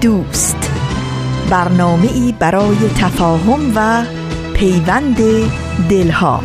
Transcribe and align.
دوست. 0.00 0.72
برنامه 1.50 2.12
ای 2.12 2.34
برای 2.38 2.76
تفاهم 2.98 3.72
و 3.74 4.04
پیوند 4.54 5.16
دلها. 5.90 6.40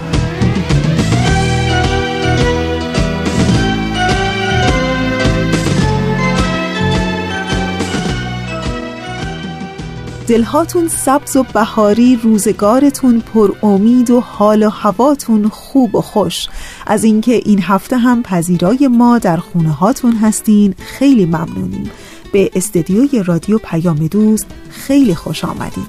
دلهاتون 10.27 10.87
سبز 10.87 11.35
و 11.35 11.43
بهاری 11.43 12.15
روزگارتون 12.23 13.19
پر 13.19 13.51
امید 13.63 14.09
و 14.09 14.19
حال 14.19 14.63
و 14.63 14.69
هواتون 14.69 15.47
خوب 15.47 15.95
و 15.95 16.01
خوش. 16.01 16.47
از 16.87 17.03
اینکه 17.03 17.31
این 17.31 17.61
هفته 17.61 17.97
هم 17.97 18.23
پذیرای 18.23 18.87
ما 18.87 19.17
در 19.19 19.37
خونه 19.37 19.71
هاتون 19.71 20.15
هستین 20.15 20.75
خیلی 20.77 21.25
ممنونیم. 21.25 21.91
به 22.33 22.51
استدیوی 22.55 23.23
رادیو 23.23 23.57
پیام 23.57 24.07
دوست 24.07 24.45
خیلی 24.69 25.15
خوش 25.15 25.45
آمدید. 25.45 25.87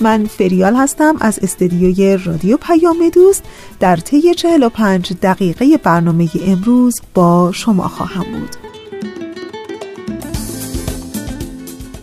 من 0.00 0.26
فریال 0.26 0.76
هستم 0.76 1.16
از 1.20 1.38
استدیوی 1.38 2.18
رادیو 2.24 2.56
پیام 2.56 3.08
دوست. 3.08 3.42
در 3.80 3.96
طی 3.96 4.34
45 4.34 5.12
دقیقه 5.22 5.76
برنامه 5.76 6.28
امروز 6.46 7.00
با 7.14 7.52
شما 7.52 7.88
خواهم 7.88 8.22
بود. 8.22 8.56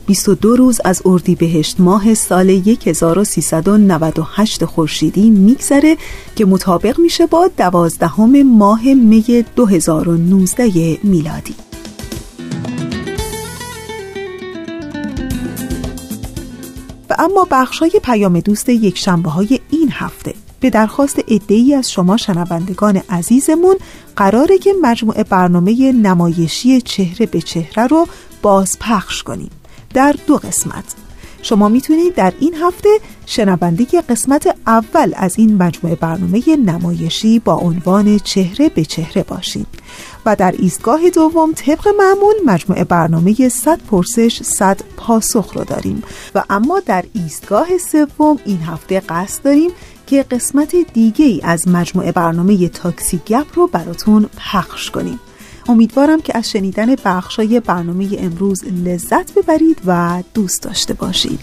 22 0.07 0.55
روز 0.55 0.81
از 0.85 1.01
اردیبهشت 1.05 1.79
ماه 1.79 2.13
سال 2.13 2.49
1398 2.49 4.65
خورشیدی 4.65 5.29
میگذره 5.29 5.97
که 6.35 6.45
مطابق 6.45 6.99
میشه 6.99 7.25
با 7.25 7.49
دوازدهم 7.57 8.43
ماه 8.43 8.93
می 8.93 9.45
2019 9.55 10.97
میلادی. 11.03 11.55
اما 17.23 17.47
بخشای 17.51 17.91
پیام 18.03 18.39
دوست 18.39 18.69
یک 18.69 18.97
شنبه 18.97 19.29
های 19.29 19.59
این 19.69 19.89
هفته. 19.91 20.33
به 20.59 20.69
درخواست 20.69 21.19
ای 21.47 21.73
از 21.73 21.91
شما 21.91 22.17
شنوندگان 22.17 23.01
عزیزمون 23.09 23.75
قراره 24.15 24.57
که 24.57 24.73
مجموعه 24.81 25.23
برنامه 25.23 25.91
نمایشی 25.91 26.81
چهره 26.81 27.25
به 27.25 27.41
چهره 27.41 27.87
رو 27.87 28.07
باز 28.41 28.77
پخش 28.79 29.23
کنیم. 29.23 29.51
در 29.93 30.15
دو 30.27 30.37
قسمت. 30.37 31.02
شما 31.43 31.69
می‌تونید 31.69 32.15
در 32.15 32.33
این 32.39 32.55
هفته 32.55 32.89
شنونده 33.25 33.85
قسمت 34.09 34.55
اول 34.67 35.13
از 35.15 35.37
این 35.37 35.57
مجموعه 35.57 35.95
برنامه 35.95 36.41
نمایشی 36.65 37.39
با 37.39 37.53
عنوان 37.55 38.19
چهره 38.19 38.69
به 38.69 38.85
چهره 38.85 39.23
باشید. 39.23 39.67
و 40.25 40.35
در 40.35 40.53
ایستگاه 40.59 41.09
دوم 41.09 41.51
طبق 41.53 41.87
معمول 41.87 42.33
مجموعه 42.45 42.83
برنامه 42.83 43.49
100 43.49 43.79
پرسش 43.91 44.43
100 44.43 44.81
پاسخ 44.97 45.53
رو 45.53 45.63
داریم. 45.63 46.03
و 46.35 46.43
اما 46.49 46.79
در 46.79 47.03
ایستگاه 47.13 47.77
سوم 47.77 48.39
این 48.45 48.59
هفته 48.61 48.99
قصد 48.99 49.43
داریم 49.43 49.71
که 50.07 50.23
قسمت 50.23 50.75
دیگه 50.93 51.39
از 51.43 51.67
مجموعه 51.67 52.11
برنامه 52.11 52.69
تاکسی 52.69 53.21
گپ 53.27 53.45
رو 53.55 53.67
براتون 53.67 54.29
پخش 54.37 54.91
کنیم. 54.91 55.19
امیدوارم 55.67 56.21
که 56.21 56.37
از 56.37 56.51
شنیدن 56.51 56.95
بخشای 56.95 57.59
برنامه 57.59 58.09
امروز 58.19 58.63
لذت 58.63 59.33
ببرید 59.33 59.81
و 59.85 60.23
دوست 60.33 60.63
داشته 60.63 60.93
باشید. 60.93 61.39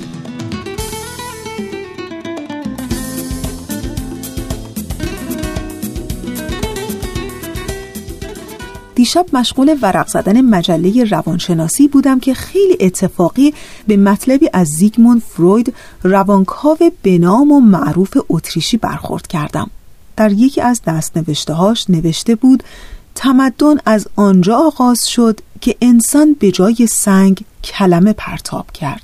دیشب 9.01 9.27
مشغول 9.33 9.77
ورق 9.83 10.09
زدن 10.09 10.41
مجله 10.41 11.05
روانشناسی 11.05 11.89
بودم 11.89 12.21
که 12.21 12.35
خیلی 12.35 12.77
اتفاقی 12.81 13.55
به 13.87 13.97
مطلبی 13.97 14.51
از 14.53 14.69
زیگموند 14.69 15.23
فروید 15.23 15.75
روانکاو 16.03 16.79
بنام 17.03 17.53
و 17.53 17.61
معروف 17.61 18.17
اتریشی 18.29 18.77
برخورد 18.77 19.27
کردم. 19.27 19.71
در 20.17 20.33
یکی 20.33 20.61
از 20.61 20.83
دست 20.87 21.51
هاش 21.51 21.91
نوشته 21.91 22.35
بود 22.35 22.63
تمدن 23.21 23.77
از 23.87 24.09
آنجا 24.17 24.57
آغاز 24.57 25.09
شد 25.09 25.41
که 25.61 25.77
انسان 25.81 26.37
به 26.39 26.51
جای 26.51 26.87
سنگ 26.91 27.45
کلمه 27.65 28.13
پرتاب 28.13 28.71
کرد 28.73 29.03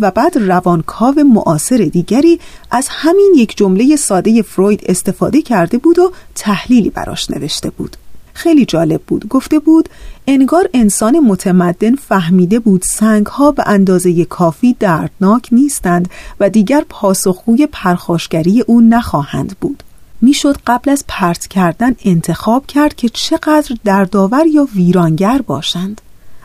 و 0.00 0.10
بعد 0.10 0.38
روانکاو 0.38 1.14
معاصر 1.14 1.76
دیگری 1.76 2.40
از 2.70 2.88
همین 2.90 3.32
یک 3.36 3.56
جمله 3.56 3.96
ساده 3.96 4.42
فروید 4.42 4.82
استفاده 4.86 5.42
کرده 5.42 5.78
بود 5.78 5.98
و 5.98 6.12
تحلیلی 6.34 6.90
براش 6.90 7.30
نوشته 7.30 7.70
بود. 7.70 7.96
خیلی 8.32 8.64
جالب 8.64 9.02
بود. 9.06 9.28
گفته 9.28 9.58
بود 9.58 9.88
انگار 10.26 10.68
انسان 10.74 11.18
متمدن 11.18 11.94
فهمیده 11.94 12.58
بود 12.58 12.82
سنگ 12.82 13.26
ها 13.26 13.50
به 13.50 13.62
اندازه 13.66 14.24
کافی 14.24 14.76
دردناک 14.80 15.48
نیستند 15.52 16.08
و 16.40 16.50
دیگر 16.50 16.84
پاسخگوی 16.88 17.68
پرخاشگری 17.72 18.60
او 18.60 18.80
نخواهند 18.80 19.56
بود. 19.60 19.82
می‌شد 20.20 20.56
قبل 20.66 20.90
از 20.90 21.04
پرت 21.08 21.46
کردن 21.46 21.94
انتخاب 22.04 22.66
کرد 22.66 22.94
که 22.94 23.08
چقدر 23.08 23.76
دردآور 23.84 24.46
یا 24.46 24.68
ویرانگر 24.74 25.42
باشند. 25.46 26.00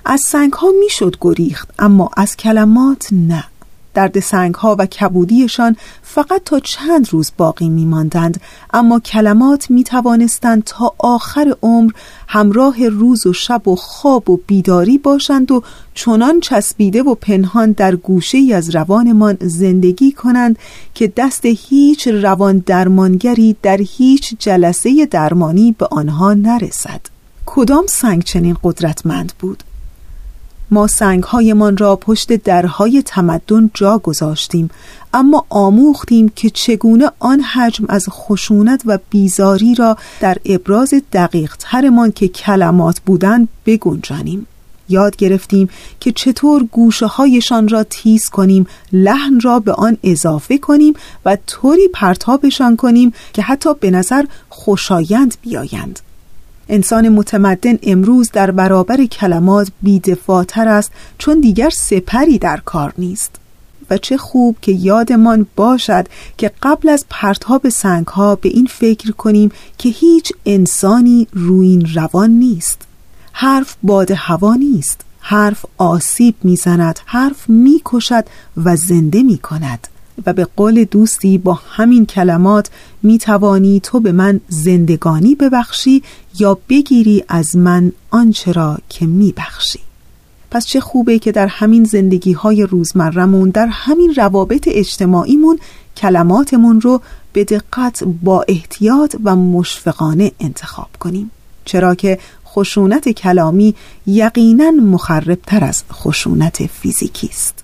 از 0.05 0.21
سنگ 0.21 0.53
ها 0.53 0.67
می‌شد 0.79 1.15
گریخت 1.21 1.69
اما 1.79 2.09
از 2.17 2.37
کلمات 2.37 3.07
نه. 3.11 3.43
درد 3.93 4.19
سنگ 4.19 4.55
ها 4.55 4.75
و 4.79 4.85
کبودیشان 4.85 5.75
فقط 6.01 6.41
تا 6.45 6.59
چند 6.59 7.09
روز 7.11 7.31
باقی 7.37 7.69
می 7.69 7.85
ماندند 7.85 8.41
اما 8.73 8.99
کلمات 8.99 9.71
می 9.71 9.83
توانستند 9.83 10.63
تا 10.63 10.93
آخر 10.97 11.55
عمر 11.61 11.91
همراه 12.27 12.87
روز 12.87 13.27
و 13.27 13.33
شب 13.33 13.67
و 13.67 13.75
خواب 13.75 14.29
و 14.29 14.39
بیداری 14.47 14.97
باشند 14.97 15.51
و 15.51 15.63
چنان 15.93 16.39
چسبیده 16.39 17.03
و 17.03 17.15
پنهان 17.15 17.71
در 17.71 17.95
گوشه 17.95 18.37
ای 18.37 18.53
از 18.53 18.75
روانمان 18.75 19.37
زندگی 19.41 20.11
کنند 20.11 20.59
که 20.93 21.13
دست 21.17 21.45
هیچ 21.45 22.07
روان 22.07 22.63
درمانگری 22.65 23.55
در 23.61 23.77
هیچ 23.77 24.35
جلسه 24.39 25.05
درمانی 25.05 25.75
به 25.77 25.87
آنها 25.91 26.33
نرسد. 26.33 27.01
کدام 27.45 27.85
سنگ 27.87 28.23
چنین 28.23 28.57
قدرتمند 28.63 29.33
بود؟ 29.39 29.63
ما 30.71 30.87
سنگهایمان 30.87 31.77
را 31.77 31.95
پشت 31.95 32.33
درهای 32.33 33.03
تمدن 33.05 33.71
جا 33.73 33.97
گذاشتیم 33.97 34.69
اما 35.13 35.45
آموختیم 35.49 36.29
که 36.35 36.49
چگونه 36.49 37.11
آن 37.19 37.39
حجم 37.41 37.85
از 37.89 38.05
خشونت 38.09 38.81
و 38.85 38.99
بیزاری 39.09 39.75
را 39.75 39.97
در 40.19 40.37
ابراز 40.45 40.93
دقیق 41.13 41.55
ترمان 41.59 42.11
که 42.11 42.27
کلمات 42.27 42.99
بودند 42.99 43.47
بگنجانیم. 43.65 44.47
یاد 44.89 45.15
گرفتیم 45.15 45.69
که 45.99 46.11
چطور 46.11 46.63
گوشه 46.63 47.05
هایشان 47.05 47.67
را 47.67 47.83
تیز 47.83 48.29
کنیم 48.29 48.67
لحن 48.93 49.39
را 49.39 49.59
به 49.59 49.73
آن 49.73 49.97
اضافه 50.03 50.57
کنیم 50.57 50.93
و 51.25 51.37
طوری 51.47 51.87
پرتابشان 51.87 52.75
کنیم 52.75 53.13
که 53.33 53.41
حتی 53.41 53.69
به 53.73 53.91
نظر 53.91 54.25
خوشایند 54.49 55.35
بیایند. 55.41 55.99
انسان 56.71 57.09
متمدن 57.09 57.77
امروز 57.83 58.31
در 58.31 58.51
برابر 58.51 59.05
کلمات 59.05 59.71
بیدفاعتر 59.81 60.67
است 60.67 60.91
چون 61.17 61.39
دیگر 61.39 61.69
سپری 61.69 62.37
در 62.37 62.61
کار 62.65 62.93
نیست. 62.97 63.35
و 63.89 63.97
چه 63.97 64.17
خوب 64.17 64.57
که 64.61 64.71
یادمان 64.71 65.47
باشد 65.55 66.07
که 66.37 66.51
قبل 66.63 66.89
از 66.89 67.05
پرتاب 67.09 67.69
سنگ 67.69 68.07
ها 68.07 68.35
به 68.35 68.49
این 68.49 68.65
فکر 68.65 69.11
کنیم 69.11 69.51
که 69.77 69.89
هیچ 69.89 70.33
انسانی 70.45 71.27
روین 71.33 71.87
روان 71.95 72.29
نیست. 72.29 72.81
حرف 73.31 73.75
باد 73.83 74.11
هوا 74.15 74.55
نیست. 74.55 75.01
حرف 75.19 75.65
آسیب 75.77 76.35
می‌زند. 76.43 76.99
حرف 77.05 77.49
می‌کشد 77.49 78.25
و 78.57 78.75
زنده 78.75 79.23
می 79.23 79.37
کند 79.37 79.87
و 80.25 80.33
به 80.33 80.47
قول 80.55 80.83
دوستی 80.83 81.37
با 81.37 81.53
همین 81.53 82.05
کلمات 82.05 82.69
می 83.03 83.17
توانی 83.17 83.79
تو 83.79 83.99
به 83.99 84.11
من 84.11 84.39
زندگانی 84.47 85.35
ببخشی 85.35 86.03
یا 86.39 86.57
بگیری 86.69 87.23
از 87.27 87.55
من 87.55 87.91
آنچه 88.09 88.51
را 88.51 88.77
که 88.89 89.05
می 89.05 89.33
بخشی 89.37 89.79
پس 90.51 90.65
چه 90.65 90.79
خوبه 90.79 91.19
که 91.19 91.31
در 91.31 91.47
همین 91.47 91.83
زندگی 91.83 92.33
های 92.33 92.63
روزمرمون 92.63 93.49
در 93.49 93.67
همین 93.67 94.13
روابط 94.15 94.67
اجتماعیمون 94.71 95.59
کلماتمون 95.97 96.81
رو 96.81 97.01
به 97.33 97.43
دقت 97.43 98.03
با 98.03 98.45
احتیاط 98.47 99.15
و 99.23 99.35
مشفقانه 99.35 100.31
انتخاب 100.39 100.89
کنیم 100.99 101.31
چرا 101.65 101.95
که 101.95 102.19
خشونت 102.45 103.09
کلامی 103.09 103.75
یقینا 104.07 104.71
مخربتر 104.71 105.63
از 105.63 105.83
خشونت 105.91 106.65
فیزیکی 106.65 107.27
است. 107.27 107.63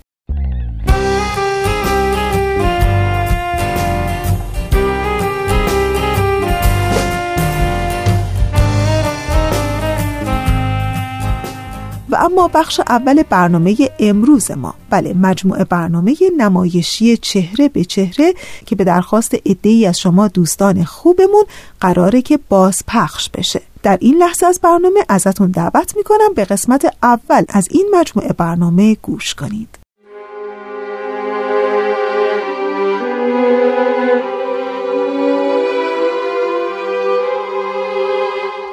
اما 12.18 12.48
بخش 12.48 12.80
اول 12.80 13.24
برنامه 13.24 13.76
امروز 14.00 14.52
ما. 14.52 14.74
بله 14.90 15.14
مجموعه 15.14 15.64
برنامه 15.64 16.16
نمایشی 16.38 17.18
چهره 17.18 17.70
به 17.70 17.84
چهره 17.84 18.34
که 18.66 18.76
به 18.76 18.84
درخواست 18.84 19.36
ای 19.62 19.86
از 19.86 20.00
شما 20.00 20.28
دوستان 20.28 20.84
خوبمون 20.84 21.44
قراره 21.80 22.22
که 22.22 22.40
باز 22.50 22.84
پخش 22.88 23.30
بشه. 23.30 23.62
در 23.84 23.98
این 24.02 24.18
لحظه 24.18 24.46
از 24.46 24.60
برنامه 24.64 25.00
ازتون 25.10 25.52
دعوت 25.52 25.98
می‌کنم 25.98 26.34
به 26.36 26.46
قسمت 26.46 26.96
اول 27.04 27.44
از 27.50 27.68
این 27.72 27.88
مجموعه 27.94 28.34
برنامه 28.34 28.96
گوش 29.02 29.36
کنید. 29.36 29.70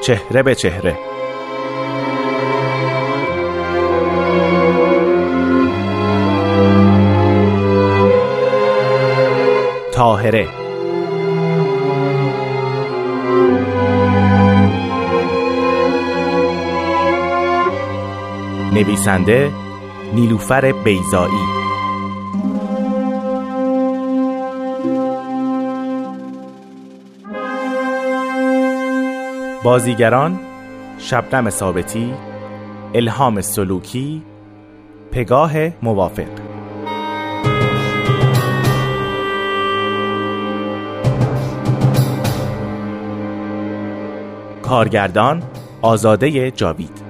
چهره 0.02 0.42
به 0.42 0.54
چهره 0.54 1.13
تاهره 10.14 10.48
نویسنده 18.72 19.52
نیلوفر 20.14 20.72
بیزایی 20.72 21.32
بازیگران 29.64 30.40
شبنم 30.98 31.50
ثابتی 31.50 32.14
الهام 32.94 33.40
سلوکی 33.40 34.22
پگاه 35.12 35.52
موافق. 35.82 36.43
کارگردان 44.64 45.42
آزاده 45.82 46.50
جاوید. 46.50 47.02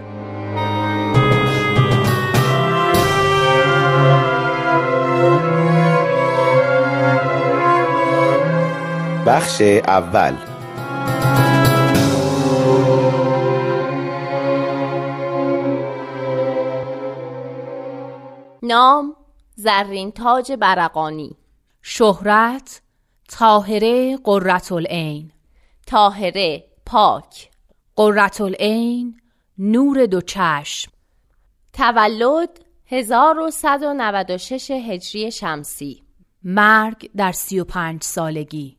بخش 9.26 9.60
اول. 9.86 10.34
نام 18.62 19.16
زرین 19.54 20.12
تاج 20.12 20.52
برقانی. 20.52 21.36
شهرت 21.82 22.80
تاهره 23.28 24.16
قررت 24.24 24.72
العین 24.72 25.30
تاهره 25.86 26.73
پاک. 26.94 27.50
قررت 27.96 28.40
العین 28.40 29.20
نور 29.58 30.06
دو 30.06 30.20
چشم. 30.20 30.92
تولد 31.72 32.48
1196 32.86 34.70
هجری 34.70 35.30
شمسی. 35.30 36.02
مرگ 36.44 37.10
در 37.16 37.32
35 37.32 38.02
سالگی. 38.02 38.78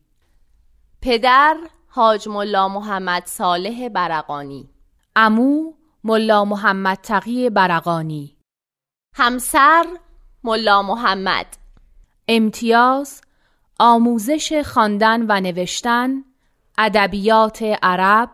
پدر 1.02 1.56
حاج 1.88 2.28
ملا 2.28 2.68
محمد 2.68 3.26
صالح 3.26 3.88
برقانی. 3.88 4.68
امو 5.16 5.72
ملا 6.04 6.44
محمد 6.44 6.98
تقی 7.02 7.50
برقانی. 7.50 8.36
همسر 9.14 9.86
ملا 10.44 10.82
محمد. 10.82 11.46
امتیاز 12.28 13.20
آموزش 13.78 14.62
خواندن 14.66 15.26
و 15.28 15.40
نوشتن 15.40 16.24
ادبیات 16.78 17.62
عرب 17.82 18.30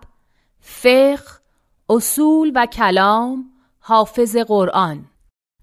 فقه 0.60 1.42
اصول 1.90 2.52
و 2.54 2.66
کلام 2.66 3.44
حافظ 3.80 4.36
قرآن. 4.36 5.04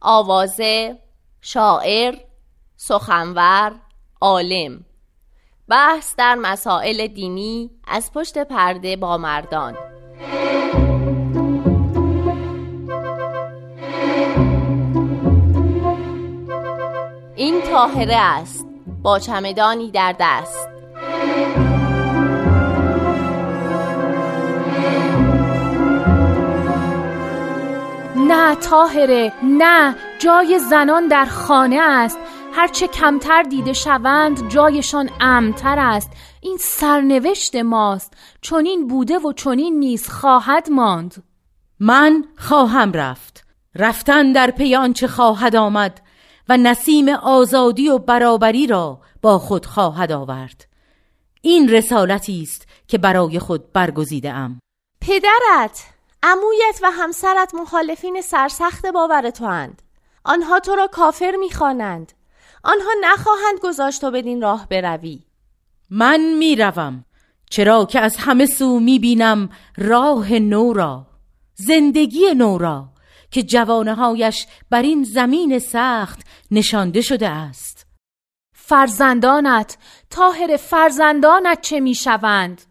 آوازه 0.02 1.00
شاعر 1.42 2.16
سخنور 2.76 3.72
عالم. 4.22 4.86
بحث 5.68 6.16
در 6.16 6.36
مسائل 6.36 7.08
دینی 7.08 7.72
از 7.88 8.12
پشت 8.14 8.38
پرده 8.38 8.96
با 8.96 9.18
مردان. 9.18 9.78
این 17.36 17.62
تاهره 17.62 18.16
است 18.16 18.68
با 19.02 19.20
چمدانی 19.20 19.92
در 19.92 20.16
دست. 20.20 20.70
نه 28.32 28.56
تاهره 28.56 29.34
نه 29.44 29.96
جای 30.20 30.60
زنان 30.60 31.08
در 31.08 31.26
خانه 31.26 31.80
است. 31.82 32.20
هرچه 32.54 32.88
کمتر 32.88 33.44
دیده 33.44 33.74
شوند 33.74 34.50
جایشان 34.50 35.10
امتر 35.20 35.80
است. 35.80 36.12
این 36.42 36.58
سرنوشت 36.60 37.56
ماست. 37.56 38.14
چنین 38.42 38.88
بوده 38.88 39.20
و 39.20 39.34
چنین 39.34 39.80
نیز 39.80 40.10
خواهد 40.10 40.70
ماند. 40.70 41.24
من 41.80 42.24
خواهم 42.38 42.92
رفت. 42.92 43.46
رفتن 43.76 44.32
در 44.32 44.52
پی 44.52 44.76
آنچه 44.76 45.08
خواهد 45.08 45.56
آمد 45.56 46.02
و 46.50 46.58
نسیم 46.58 47.10
آزادی 47.10 47.90
و 47.90 47.98
برابری 47.98 48.68
را 48.68 49.02
با 49.22 49.40
خود 49.40 49.66
خواهد 49.66 50.12
آورد. 50.12 50.66
این 51.42 51.70
رسالتی 51.70 52.42
است 52.42 52.68
که 52.88 52.98
برای 52.98 53.40
خود 53.40 53.74
برگزیده 53.74 54.34
ام. 54.34 54.60
پدرت! 55.02 55.99
امویت 56.24 56.80
و 56.82 56.92
همسرت 56.92 57.54
مخالفین 57.54 58.22
سرسخت 58.22 58.86
باور 58.86 59.30
تو 59.30 59.46
اند 59.46 59.82
آنها 60.24 60.60
تو 60.60 60.76
را 60.76 60.88
کافر 60.88 61.36
می‌خوانند. 61.40 62.14
آنها 62.64 62.90
نخواهند 63.02 63.60
گذاشت 63.64 64.02
تو 64.02 64.12
بدین 64.12 64.42
راه 64.42 64.68
بروی. 64.70 65.20
من 65.90 66.20
می‌روم 66.20 67.06
چرا 67.50 67.86
که 67.86 68.00
از 68.00 68.18
همه 68.18 68.46
سو 68.46 68.80
می‌بینم 68.80 69.50
راه 69.78 70.34
نو 70.34 70.74
را 70.74 71.08
زندگی 71.56 72.34
نو 72.34 72.58
را 72.58 72.90
که 73.32 73.44
جوانهایش 73.44 74.48
بر 74.70 74.82
این 74.82 75.04
زمین 75.04 75.60
سخت 75.60 76.20
نشانده 76.52 77.02
شده 77.02 77.30
است. 77.30 77.86
فرزندانت 78.54 79.78
تاهر 80.10 80.58
فرزندانت 80.58 81.62
چه 81.62 81.80
می‌شوند؟ 81.80 82.62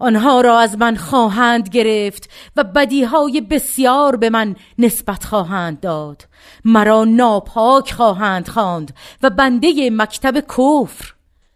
آنها 0.00 0.40
را 0.40 0.58
از 0.58 0.78
من 0.78 0.96
خواهند 0.96 1.68
گرفت 1.68 2.30
و 2.56 2.64
بدیهای 2.64 3.40
بسیار 3.40 4.16
به 4.16 4.30
من 4.30 4.56
نسبت 4.78 5.24
خواهند 5.24 5.80
داد. 5.80 6.28
مرا 6.64 7.04
ناپاک 7.04 7.92
خواهند 7.92 8.48
خواند 8.48 8.94
و 9.22 9.30
بنده 9.30 9.90
مکتب 9.92 10.40
کفر. 10.40 11.14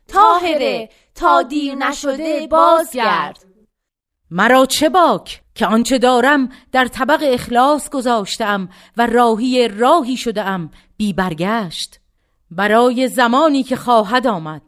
تاهره 0.08 0.88
تا 1.14 1.42
دیر 1.42 1.74
نشده 1.74 2.46
بازگرد. 2.46 3.44
مرا 4.30 4.66
چه 4.66 4.88
باک 4.88 5.42
که 5.54 5.66
آنچه 5.66 5.98
دارم 5.98 6.48
در 6.72 6.86
طبق 6.86 7.24
اخلاص 7.26 7.90
گذاشتم 7.90 8.68
و 8.96 9.06
راهی 9.06 9.68
راهی 9.68 10.16
شدم 10.16 10.70
بی 10.96 11.12
برگشت. 11.12 12.00
برای 12.50 13.08
زمانی 13.08 13.62
که 13.62 13.76
خواهد 13.76 14.26
آمد. 14.26 14.62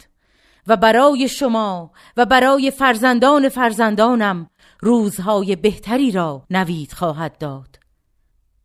و 0.67 0.77
برای 0.77 1.29
شما 1.29 1.91
و 2.17 2.27
برای 2.27 2.71
فرزندان 2.71 3.49
فرزندانم 3.49 4.51
روزهای 4.81 5.57
بهتری 5.57 6.11
را 6.11 6.43
نوید 6.51 6.93
خواهد 6.93 7.39
داد. 7.39 7.79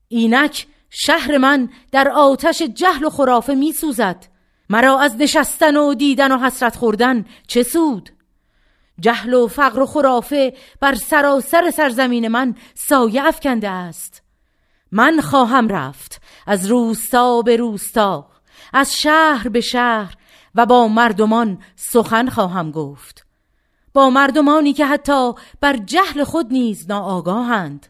اینک 0.07 0.67
شهر 0.89 1.37
من 1.37 1.69
در 1.91 2.09
آتش 2.09 2.61
جهل 2.61 3.05
و 3.05 3.09
خرافه 3.09 3.55
می 3.55 3.71
سوزد. 3.71 4.25
مرا 4.69 4.99
از 4.99 5.15
نشستن 5.15 5.77
و 5.77 5.93
دیدن 5.93 6.31
و 6.31 6.37
حسرت 6.37 6.75
خوردن 6.75 7.25
چه 7.47 7.63
سود؟ 7.63 8.09
جهل 8.99 9.33
و 9.33 9.47
فقر 9.47 9.79
و 9.79 9.85
خرافه 9.85 10.53
بر 10.79 10.95
سراسر 10.95 11.71
سرزمین 11.71 12.27
من 12.27 12.55
سایه 12.73 13.23
افکنده 13.27 13.69
است. 13.69 14.23
من 14.91 15.21
خواهم 15.21 15.67
رفت 15.67 16.21
از 16.47 16.67
روستا 16.67 17.41
به 17.41 17.55
روستا 17.55 18.29
از 18.73 18.95
شهر 18.95 19.49
به 19.49 19.61
شهر 19.61 20.15
و 20.55 20.65
با 20.65 20.87
مردمان 20.87 21.57
سخن 21.75 22.29
خواهم 22.29 22.71
گفت. 22.71 23.25
با 23.93 24.09
مردمانی 24.09 24.73
که 24.73 24.85
حتی 24.85 25.33
بر 25.61 25.77
جهل 25.77 26.23
خود 26.23 26.51
نیز 26.51 26.89
ناآگاهند. 26.89 27.87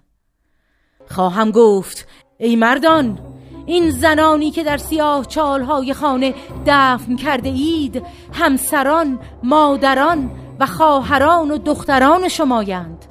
خواهم 1.09 1.51
گفت 1.51 2.07
ای 2.37 2.55
مردان 2.55 3.19
این 3.65 3.89
زنانی 3.89 4.51
که 4.51 4.63
در 4.63 4.77
سیاه 4.77 5.25
چالهای 5.25 5.93
خانه 5.93 6.33
دفن 6.65 7.15
کرده 7.15 7.49
اید 7.49 8.03
همسران، 8.33 9.19
مادران 9.43 10.31
و 10.59 10.65
خواهران 10.65 11.51
و 11.51 11.57
دختران 11.57 12.27
شمایند 12.27 13.05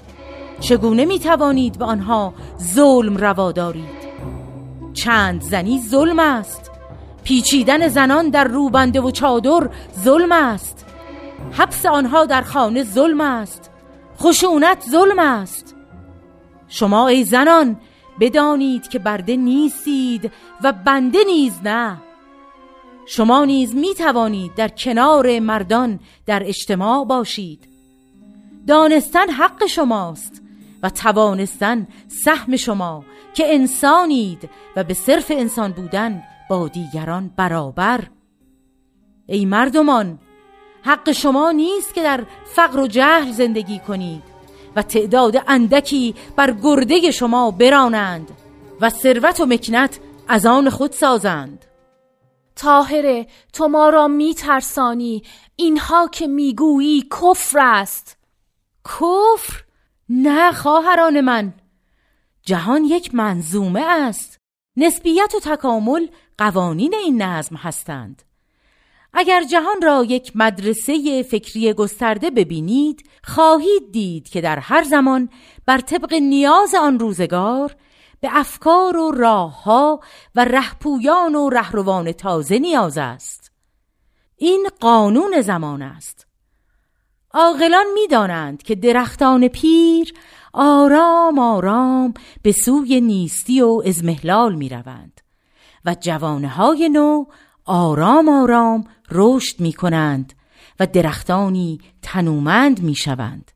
چگونه 0.61 1.05
می 1.05 1.19
توانید 1.19 1.79
به 1.79 1.85
آنها 1.85 2.35
ظلم 2.63 3.17
روا 3.17 3.53
دارید؟ 3.53 4.01
چند 4.93 5.43
زنی 5.43 5.81
ظلم 5.89 6.19
است. 6.19 6.70
پیچیدن 7.25 7.89
زنان 7.89 8.31
در 8.31 8.45
روبنده 8.45 9.01
و 9.01 9.11
چادر 9.11 9.69
ظلم 10.05 10.33
است. 10.33 10.87
حبس 11.53 11.87
آنها 11.87 12.27
در 12.27 12.43
خانه 12.43 12.85
ظلم 12.85 13.21
است. 13.21 13.71
خشونت 14.19 14.85
ظلم 14.91 15.19
است. 15.19 15.77
شما 16.69 17.09
ای 17.09 17.25
زنان 17.25 17.77
بدانید 18.21 18.89
که 18.89 18.99
برده 18.99 19.37
نیستید 19.37 20.33
و 20.63 20.73
بنده 20.73 21.19
نیز 21.27 21.53
نه. 21.65 21.97
شما 23.07 23.45
نیز 23.45 23.75
می 23.75 23.95
توانید 23.95 24.55
در 24.55 24.69
کنار 24.69 25.39
مردان 25.39 26.01
در 26.27 26.43
اجتماع 26.47 27.05
باشید. 27.05 27.69
دانستن 28.67 29.31
حق 29.31 29.67
شماست 29.67 30.43
و 30.83 30.91
توانستن 30.91 31.89
سهم 32.25 32.57
شما 32.57 33.05
که 33.35 33.55
انسانید 33.55 34.51
و 34.77 34.85
به 34.85 34.95
صرف 34.95 35.33
انسان 35.35 35.73
بودن 35.73 36.23
با 36.51 36.69
دیگران 36.69 37.31
برابر. 37.37 38.05
ای 39.27 39.45
مردمان 39.45 40.19
حق 40.83 41.13
شما 41.13 41.51
نیست 41.51 41.95
که 41.95 42.03
در 42.03 42.27
فقر 42.45 42.81
و 42.81 42.87
جهل 42.87 43.33
زندگی 43.33 43.79
کنید 43.79 44.23
و 44.77 44.83
تعداد 44.83 45.43
اندکی 45.49 46.15
بر 46.37 46.53
گرده 46.63 47.11
شما 47.11 47.51
برانند 47.51 48.31
و 48.81 48.91
ثروت 48.91 49.41
و 49.41 49.47
مکنت 49.47 50.01
از 50.29 50.47
آن 50.47 50.71
خود 50.71 50.93
سازند. 50.93 51.65
تاهره 52.57 53.27
تو 53.53 53.69
ما 53.69 53.89
را 53.89 54.09
میترسانی. 54.09 55.23
اینها 55.57 56.09
که 56.09 56.27
می‌گویی 56.27 57.03
کفر 57.03 57.59
است. 57.59 58.19
کفر؟ 58.85 59.65
نه 60.09 60.53
خواهران 60.53 61.21
من 61.21 61.55
جهان 62.43 62.85
یک 62.85 63.15
منظومه 63.15 63.85
است. 63.87 64.40
نسبیت 64.77 65.35
و 65.35 65.41
تکامل 65.41 66.07
قوانین 66.39 66.95
این 66.95 67.23
نظم 67.23 67.57
هستند. 67.57 68.23
اگر 69.13 69.45
جهان 69.45 69.83
را 69.83 70.05
یک 70.05 70.33
مدرسه 70.35 71.23
فکری 71.23 71.73
گسترده 71.73 72.31
ببینید 72.31 73.09
خواهید 73.25 73.93
دید 73.93 74.29
که 74.29 74.41
در 74.41 74.59
هر 74.59 74.83
زمان 74.83 75.29
بر 75.67 75.79
طبق 75.79 76.15
نیاز 76.15 76.75
آن 76.75 76.99
روزگار 76.99 77.77
به 78.21 78.29
افکار 78.33 78.97
و 78.97 79.11
راهها 79.11 80.01
و 80.35 80.45
رهپویان 80.45 81.35
و 81.35 81.51
رهروان 81.51 82.13
تازه 82.13 82.59
نیاز 82.59 82.99
است. 82.99 83.53
این 84.37 84.69
قانون 84.81 85.41
زمان 85.41 85.83
است. 85.83 86.27
عاقلان 87.35 87.87
می‌دانند 87.95 88.63
که 88.63 88.75
درختان 88.75 89.49
پیر 89.49 90.15
آرام 90.53 91.39
آرام 91.39 92.15
به 92.43 92.53
سوی 92.53 93.01
نیستی 93.01 93.63
و 93.63 93.83
ازمهلال 93.87 94.55
می 94.55 94.69
روند 94.69 95.21
و 95.85 95.97
جوانه 96.01 96.49
های 96.49 96.89
نو 96.89 97.25
آرام 97.65 98.29
آرام 98.29 98.85
رشد 99.11 99.61
می 99.61 99.73
کنند 99.73 100.33
و 100.81 100.87
درختانی 100.87 101.81
تنومند 102.03 102.83
می 102.83 102.95
شوند. 102.95 103.51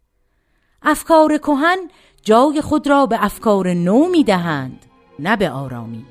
افکار 0.82 1.38
کهن 1.38 1.78
جای 2.22 2.60
خود 2.60 2.86
را 2.86 3.06
به 3.06 3.24
افکار 3.24 3.74
نو 3.74 4.08
می 4.08 4.24
دهند 4.24 4.86
نه 5.18 5.36
به 5.36 5.50
آرامی 5.50 6.04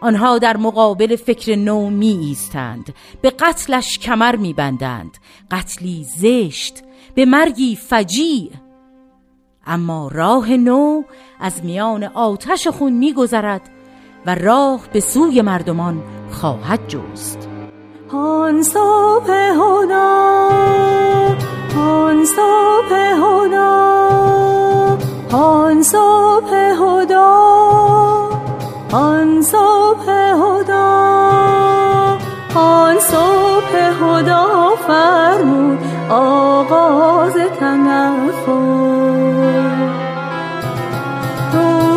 آنها 0.00 0.38
در 0.38 0.56
مقابل 0.56 1.16
فکر 1.16 1.56
نو 1.56 1.90
می 1.90 2.08
ایستند 2.08 2.94
به 3.22 3.30
قتلش 3.30 3.98
کمر 3.98 4.36
می 4.36 4.52
بندند 4.52 5.18
قتلی 5.50 6.04
زشت 6.04 6.82
به 7.14 7.24
مرگی 7.24 7.76
فجیع 7.76 8.50
اما 9.70 10.08
راه 10.12 10.50
نو 10.50 11.02
از 11.40 11.64
میان 11.64 12.04
آتش 12.04 12.68
خون 12.68 12.92
می 12.92 13.12
گذرد 13.12 13.60
و 14.26 14.34
راه 14.34 14.80
به 14.92 15.00
سوی 15.00 15.42
مردمان 15.42 16.02
خواهد 16.30 16.88
جست. 16.88 17.48
آن 18.12 18.62
صبح 18.62 19.30
هدا 19.30 20.48
آن 21.76 22.24
صبح 22.24 22.92
هدا 23.22 23.78
آن 25.32 25.82
صبح 25.82 26.54
هدا 26.54 27.60
آن 28.92 29.42
صبح 29.42 30.10
هدا 30.10 30.90
آن 32.54 32.98
صبح 32.98 33.74
هدا 34.02 34.76
فرمود 34.86 35.78
آغاز 36.10 37.34
تنفر 37.60 38.79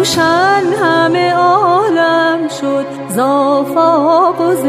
روشن 0.04 0.64
همه 0.84 1.34
عالم 1.34 2.48
شد. 2.62 2.86
زافاق 3.10 4.42
و 4.42 4.56
ز 4.56 4.66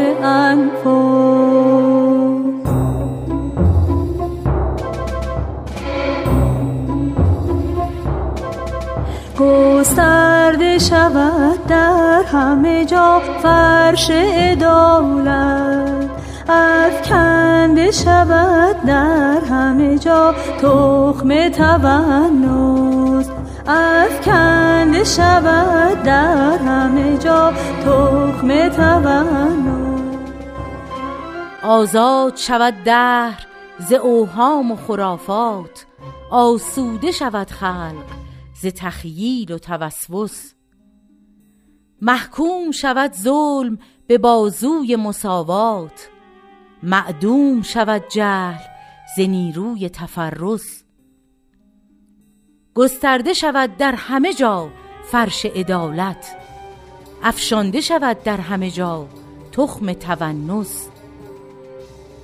گسترده 9.39 10.77
شود 10.77 11.65
در 11.67 12.23
همه 12.31 12.85
جا 12.85 13.21
فرش 13.43 14.09
عدالت. 14.11 16.09
افکنده 16.49 17.91
شود 17.91 18.85
در 18.87 19.39
همه 19.49 19.97
جا 19.99 20.35
تخم 20.61 21.49
تونس 21.49 23.04
افکنده 23.67 25.03
شود 25.03 26.03
در 26.03 26.57
همه 26.57 27.17
جا 27.17 27.53
تخم 27.85 28.69
تونس 28.69 29.95
آزاد 31.63 32.35
شود 32.35 32.73
دهر 32.85 33.47
ز 33.79 33.93
اوهام 33.93 34.71
و 34.71 34.75
خرافات 34.75 35.85
آسوده 36.31 37.11
شود 37.11 37.51
خلق 37.51 38.05
ز 38.61 38.65
تخییل 38.65 39.51
و 39.51 39.57
توسوس. 39.57 40.53
محکوم 42.01 42.71
شود 42.71 43.13
ظلم 43.13 43.77
به 44.07 44.17
بازوی 44.17 44.95
مساوات 44.95 46.09
معدوم 46.83 47.61
شود 47.61 48.03
جهل 48.09 48.63
ز 49.17 49.19
نیروی 49.19 49.89
تفرس. 49.89 50.84
گسترده 52.75 53.33
شود 53.33 53.77
در 53.77 53.95
همه 53.95 54.33
جا 54.33 54.69
فرش 55.11 55.45
عدالت. 55.45 56.35
افشانده 57.23 57.81
شود 57.81 58.23
در 58.23 58.37
همه 58.37 58.71
جا 58.71 59.07
تخم 59.51 59.93
تونس. 59.93 60.89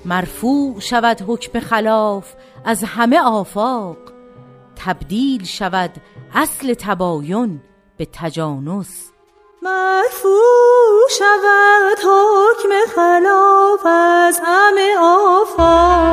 مرفوع 0.05 0.79
شود 0.79 1.23
حکم 1.27 1.59
خلاف 1.59 2.33
از 2.65 2.83
همه 2.83 3.19
آفاق. 3.19 3.97
تبدیل 4.85 5.45
شود 5.45 5.91
اصل 6.33 6.73
تباین 6.73 7.61
به 7.97 8.07
تجانس. 8.13 9.11
مرفوع 9.61 11.09
شود 11.19 11.97
حکم 11.97 12.69
خلاف 12.95 13.85
از 13.85 14.41
همه 14.43 14.95
آفاق. 14.99 16.10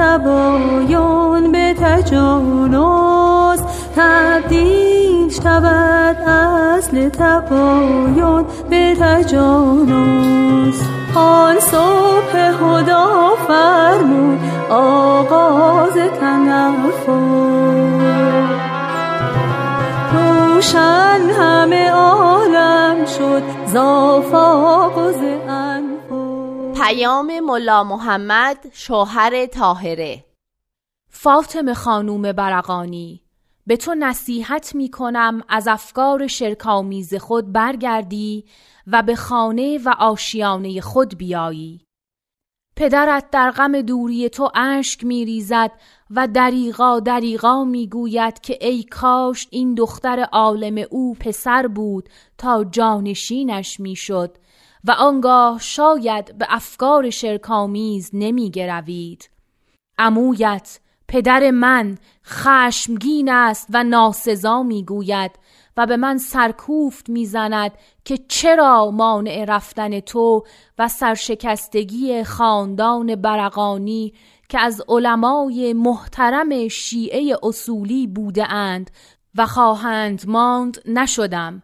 تباین 0.00 1.52
به 1.52 1.74
تجانس 1.74 3.60
تبدیل 3.96 5.28
شود 5.30 6.16
اصل 6.16 7.08
تباین 7.08 8.44
به 8.70 8.96
تجانس. 9.00 10.82
آن 11.14 11.60
صبح 11.60 12.36
هدا 12.36 13.30
فرمود 13.48 14.38
آغاز 14.70 15.94
تنفر 16.20 17.50
روشن 20.12 21.20
همه 21.40 21.90
عالم 21.90 23.04
شد 23.06 23.42
زافاق 23.66 24.98
و 24.98 25.12
پیام 26.84 27.40
ملا 27.40 27.84
محمد 27.84 28.66
شوهر 28.72 29.46
تاهره 29.46 30.24
فاطم 31.10 31.74
خانوم 31.74 32.32
برقانی 32.32 33.22
به 33.66 33.76
تو 33.76 33.94
نصیحت 33.94 34.74
می 34.74 34.90
کنم 34.90 35.42
از 35.48 35.68
افکار 35.68 36.26
شرکامیز 36.26 37.14
خود 37.14 37.52
برگردی 37.52 38.44
و 38.86 39.02
به 39.02 39.14
خانه 39.14 39.78
و 39.78 39.94
آشیانه 39.98 40.80
خود 40.80 41.18
بیایی. 41.18 41.84
پدرت 42.76 43.30
در 43.30 43.50
غم 43.50 43.82
دوری 43.82 44.28
تو 44.28 44.50
اشک 44.54 45.04
میریزد 45.04 45.72
و 46.10 46.26
دریغا 46.26 47.00
دریغا 47.00 47.64
می‌گوید 47.64 48.40
که 48.40 48.58
ای 48.60 48.82
کاش 48.82 49.48
این 49.50 49.74
دختر 49.74 50.28
عالم 50.32 50.84
او 50.90 51.14
پسر 51.14 51.66
بود 51.66 52.08
تا 52.38 52.64
جانشینش 52.64 53.80
می‌شد. 53.80 54.36
و 54.84 54.90
آنگاه 54.90 55.58
شاید 55.58 56.38
به 56.38 56.46
افکار 56.48 57.10
شرکامیز 57.10 58.10
نمیگروید. 58.12 59.30
امویت 59.98 60.80
پدر 61.08 61.50
من 61.50 61.98
خشمگین 62.26 63.28
است 63.28 63.66
و 63.70 63.84
ناسزا 63.84 64.62
می‌گوید 64.62 65.30
و 65.76 65.86
به 65.86 65.96
من 65.96 66.18
سرکوفت 66.18 67.08
می‌زند 67.08 67.70
که 68.04 68.18
چرا 68.28 68.90
مانع 68.90 69.44
رفتن 69.48 70.00
تو 70.00 70.44
و 70.78 70.88
سرشکستگی 70.88 72.24
خاندان 72.24 73.14
برقانی 73.14 74.14
که 74.48 74.60
از 74.60 74.82
علمای 74.88 75.72
محترم 75.72 76.68
شیعه 76.68 77.36
اصولی 77.42 78.06
بوده 78.06 78.52
اند 78.52 78.90
و 79.34 79.46
خواهند 79.46 80.28
ماند 80.28 80.78
نشدم. 80.86 81.62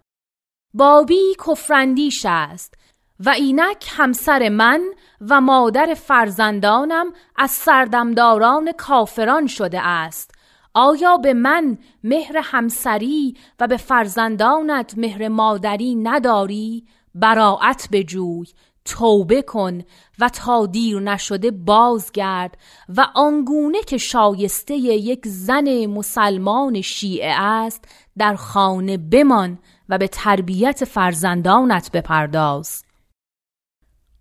بابی 0.75 1.37
کفرندیش 1.46 2.23
است. 2.28 2.75
و 3.20 3.28
اینک 3.28 3.87
همسر 3.88 4.49
من 4.49 4.80
و 5.20 5.40
مادر 5.40 5.94
فرزندانم 5.94 7.06
از 7.37 7.50
سردمداران 7.50 8.73
کافران 8.73 9.46
شده 9.46 9.80
است 9.87 10.30
آیا 10.75 11.16
به 11.16 11.35
من 11.35 11.78
مهر 12.04 12.40
همسری 12.42 13.35
و 13.61 13.66
به 13.66 13.76
فرزندانت 13.76 14.94
مهر 14.96 15.28
مادری 15.28 15.94
نداری؟ 15.94 16.85
براعت 17.14 17.88
بجوی 17.92 18.46
توبه 18.85 19.42
کن 19.42 19.82
و 20.18 20.28
تا 20.28 20.66
دیر 20.66 21.00
نشده 21.00 21.50
بازگرد 21.50 22.58
و 22.88 23.06
آنگونه 23.14 23.82
که 23.82 23.99
شایسته 23.99 24.75
یک 24.75 25.20
زن 25.26 25.87
مسلمان 25.87 26.80
شیعه 26.80 27.42
است 27.42 27.85
در 28.18 28.35
خانه 28.35 28.96
بمان 28.96 29.58
و 29.88 29.99
به 29.99 30.08
تربیت 30.08 30.85
فرزندانت 30.85 31.90
بپرداز 31.92 32.86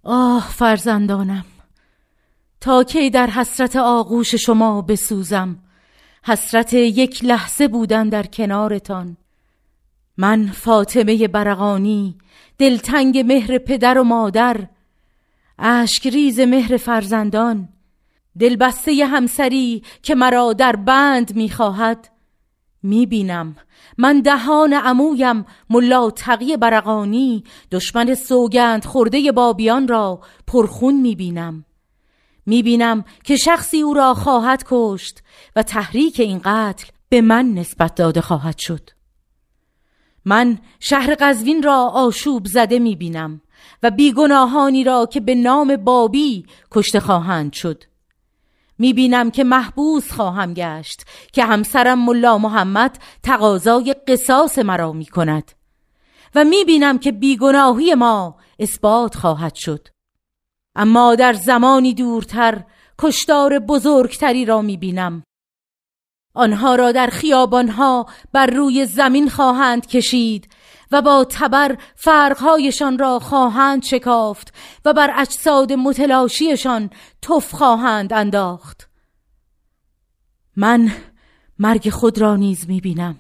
آه 0.08 0.50
فرزندانم 0.52 1.46
تا 2.62 2.84
کی 2.84 3.10
در 3.10 3.28
حسرت 3.28 3.76
آغوش 3.76 4.36
شما 4.36 4.82
بسوزم؟ 4.82 5.60
حسرت 6.24 6.74
یک 6.74 7.24
لحظه 7.24 7.68
بودن 7.68 8.10
در 8.10 8.24
کنارتان. 8.24 9.18
من 10.18 10.48
فاطمه 10.48 11.28
برقانی 11.28 12.18
دلتنگ 12.58 13.18
مهر 13.18 13.58
پدر 13.58 13.98
و 13.98 14.04
مادر 14.04 14.68
اشک 15.60 16.08
ریز 16.08 16.40
مهر 16.40 16.78
فرزندان. 16.78 17.70
دلبسته 18.40 19.06
همسری 19.06 19.84
که 20.04 20.16
مرا 20.16 20.54
در 20.54 20.76
بند 20.76 21.36
می‌خواهد 21.36 22.10
می‌بینم. 22.86 23.56
من 23.98 24.22
دهان 24.22 24.74
عمویم 24.74 25.46
ملا 25.70 26.12
تقی 26.12 26.58
برقانی 26.58 27.44
دشمن 27.72 28.16
سوگند 28.16 28.86
خورده 28.86 29.32
بابیان 29.32 29.88
را 29.88 30.20
پرخون 30.48 31.02
می‌بینم. 31.02 31.66
می‌بینم 32.46 33.04
که 33.24 33.36
شخصی 33.36 33.82
او 33.82 33.94
را 33.94 34.14
خواهد 34.14 34.64
کشت 34.68 35.24
و 35.56 35.64
تحریک 35.64 36.20
این 36.20 36.42
قتل 36.46 36.88
به 37.10 37.22
من 37.22 37.46
نسبت 37.46 37.96
داده 37.96 38.22
خواهد 38.22 38.58
شد. 38.58 38.90
من 40.26 40.60
شهر 40.80 41.16
قزوین 41.20 41.64
را 41.64 41.90
آشوب 41.94 42.46
زده 42.46 42.80
می‌بینم 42.80 43.42
و 43.84 43.92
بیگناهانی 43.92 44.84
را 44.84 45.06
که 45.06 45.20
به 45.20 45.36
نام 45.36 45.76
بابی 45.76 46.46
کشته 46.72 47.00
خواهند 47.00 47.54
شد. 47.54 47.84
می‌بینم 48.78 49.32
که 49.32 49.44
محبوس 49.44 50.12
خواهم 50.12 50.54
گشت 50.54 51.06
که 51.34 51.46
همسرم 51.46 52.06
ملا 52.06 52.38
محمد 52.38 52.98
تقاضای 53.24 53.96
قصاص 54.08 54.60
مرا 54.60 54.92
می‌کند. 54.92 55.52
و 56.36 56.44
می‌بینم 56.44 56.98
که 56.98 57.12
بیگناهی 57.12 57.94
ما 57.96 58.38
اثبات 58.60 59.16
خواهد 59.16 59.56
شد. 59.56 59.88
اما 60.76 61.16
در 61.16 61.34
زمانی 61.34 61.94
دورتر 61.94 62.64
کشتار 63.00 63.60
بزرگتری 63.60 64.46
را 64.46 64.62
می‌بینم. 64.62 65.24
آنها 66.34 66.76
را 66.76 66.92
در 66.92 67.08
خیابانها 67.08 68.06
بر 68.32 68.46
روی 68.46 68.86
زمین 68.86 69.30
خواهند 69.30 69.88
کشید 69.88 70.50
و 70.92 71.02
با 71.02 71.26
تبر 71.30 71.78
فرقهایشان 71.96 72.98
را 72.98 73.20
خواهند 73.20 73.84
شکافت 73.84 74.54
و 74.86 74.94
بر 74.94 75.12
اجساد 75.16 75.74
متلاشیشان 75.74 76.90
تف 77.22 77.52
خواهند 77.52 78.14
انداخت. 78.14 78.90
من 80.56 80.92
مرگ 81.60 81.90
خود 81.90 82.18
را 82.18 82.36
نیز 82.36 82.70
می‌بینم. 82.70 83.20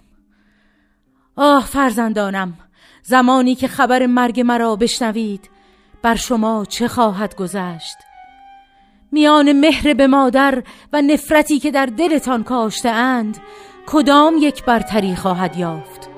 آه 1.35 1.65
فرزندانم 1.65 2.57
زمانی 3.03 3.55
که 3.55 3.67
خبر 3.67 4.05
مرگ 4.05 4.41
مرا 4.41 4.75
بشنوید 4.75 5.49
بر 6.01 6.15
شما 6.15 6.65
چه 6.65 6.87
خواهد 6.87 7.35
گذشت؟ 7.35 7.95
میان 9.11 9.51
مهر 9.51 9.93
به 9.93 10.07
مادر 10.07 10.63
و 10.93 11.01
نفرتی 11.01 11.59
که 11.59 11.71
در 11.71 11.85
دلتان 11.85 12.43
کاشته 12.43 12.89
اند 12.89 13.37
کدام 13.85 14.35
یک 14.39 14.65
برتری 14.65 15.15
خواهد 15.15 15.57
یافت؟ 15.57 16.14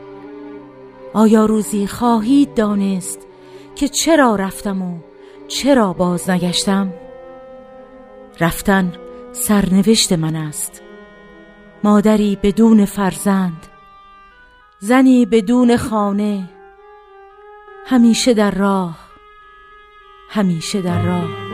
آیا 1.18 1.46
روزی 1.46 1.88
خواهید 1.88 2.54
دانست 2.54 3.28
که 3.76 3.88
چرا 3.88 4.36
رفتم 4.36 4.82
و 4.82 5.00
چرا 5.48 5.94
باز 5.94 6.30
نگشتم؟ 6.30 6.94
رفتن 8.40 8.94
سرنوشت 9.32 10.14
من 10.14 10.36
است. 10.36 10.82
مادری 11.84 12.38
بدون 12.44 12.86
فرزند 12.86 13.68
زنی 14.80 15.26
بدون 15.26 15.78
خانه 15.78 16.50
همیشه 17.86 18.34
در 18.34 18.52
راه 18.52 18.98
همیشه 20.30 20.82
در 20.82 21.02
راه. 21.06 21.47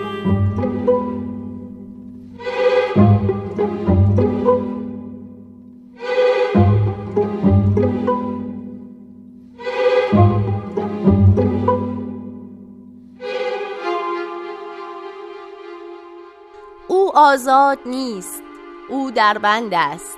آزاد 17.23 17.79
نیست. 17.85 18.43
او 18.89 19.11
در 19.11 19.37
بند 19.37 19.73
است. 19.73 20.17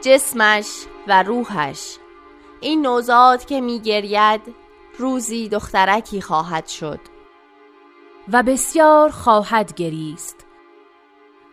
جسمش 0.00 0.66
و 1.08 1.22
روحش. 1.22 1.96
این 2.60 2.86
نوزاد 2.86 3.44
که 3.44 3.60
میگرید 3.60 4.40
روزی 4.98 5.48
دخترکی 5.48 6.20
خواهد 6.20 6.66
شد. 6.66 7.00
و 8.32 8.42
بسیار 8.42 9.10
خواهد 9.10 9.74
گریست. 9.74 10.46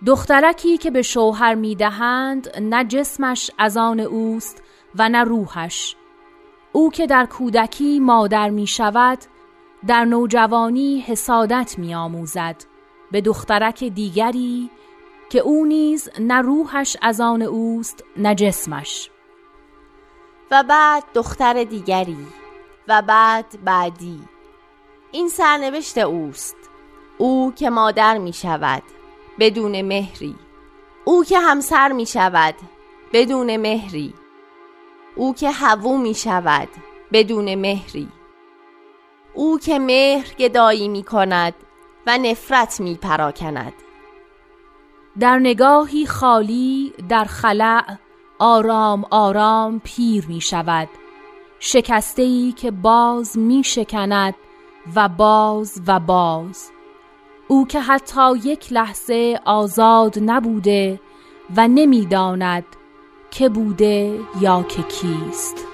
دخترکی 0.06 0.78
که 0.78 0.92
به 0.92 1.02
شوهر 1.02 1.56
می‌دهند 1.56 2.58
نه 2.62 2.86
جسمش 2.86 3.52
از 3.58 3.78
آن 3.78 4.00
اوست 4.00 4.64
و 4.96 5.10
نه 5.10 5.24
روحش. 5.24 5.96
او 6.72 6.92
که 6.92 7.08
در 7.08 7.26
کودکی 7.26 8.00
مادر 8.00 8.50
می 8.50 8.68
شود 8.68 9.20
در 9.88 10.06
نوجوانی 10.06 11.00
حسادت 11.00 11.76
می 11.78 11.96
آموزد 11.96 12.56
به 13.12 13.22
دخترک 13.22 13.84
دیگری 13.84 14.70
که 15.30 15.40
او 15.40 15.66
نیز 15.66 16.10
نه 16.20 16.42
روحش 16.42 16.98
از 17.02 17.22
آن 17.22 17.42
اوست 17.42 18.04
نه 18.18 18.36
جسمش. 18.36 19.10
و 20.52 20.64
بعد 20.64 21.04
دختر 21.14 21.64
دیگری 21.64 22.28
و 22.88 23.02
بعد 23.02 23.46
بعدی. 23.66 24.20
این 25.12 25.30
سرنوشت 25.30 25.98
اوست. 25.98 26.56
او 27.18 27.54
که 27.56 27.70
مادر 27.70 28.18
می 28.18 28.34
شود 28.34 28.84
بدون 29.40 29.82
مهری. 29.82 30.36
او 31.06 31.24
که 31.24 31.40
همسر 31.40 31.92
می 31.92 32.06
شود 32.06 32.56
بدون 33.14 33.58
مهری. 33.58 34.14
او 35.16 35.34
که 35.34 35.52
هوو 35.52 35.98
می 35.98 36.14
شود 36.14 36.70
بدون 37.12 37.56
مهری. 37.56 38.10
او 39.34 39.60
که 39.60 39.80
مهر 39.80 40.34
گدایی 40.34 40.88
می 40.88 41.04
کند 41.04 41.54
و 42.08 42.18
نفرت 42.18 42.80
می 42.80 42.96
پراکند. 42.96 43.74
در 45.20 45.40
نگاهی 45.40 46.06
خالی 46.06 46.94
در 47.10 47.26
خلع 47.26 47.98
آرام 48.40 49.06
آرام 49.10 49.82
پیر 49.84 50.26
می 50.28 50.42
شود. 50.42 50.90
شکسته 51.60 52.22
ای 52.22 52.52
که 52.52 52.72
باز 52.72 53.38
می 53.38 53.64
شکند 53.64 54.36
و 54.96 55.10
باز 55.10 55.82
و 55.88 56.00
باز. 56.00 56.72
او 57.48 57.68
که 57.68 57.82
حتی 57.82 58.38
یک 58.44 58.74
لحظه 58.74 59.40
آزاد 59.46 60.20
نبوده 60.22 61.00
و 61.58 61.68
نمی‌داند 61.68 62.66
که 63.32 63.50
بوده 63.50 64.20
یا 64.42 64.64
که 64.64 64.84
کیست. 64.84 65.69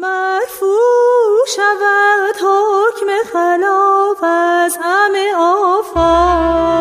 مرفوع 0.00 1.46
شود 1.56 2.36
حکم 2.36 3.06
خلاف 3.32 4.22
از 4.22 4.78
همه 4.82 5.32
آفات 5.38 6.78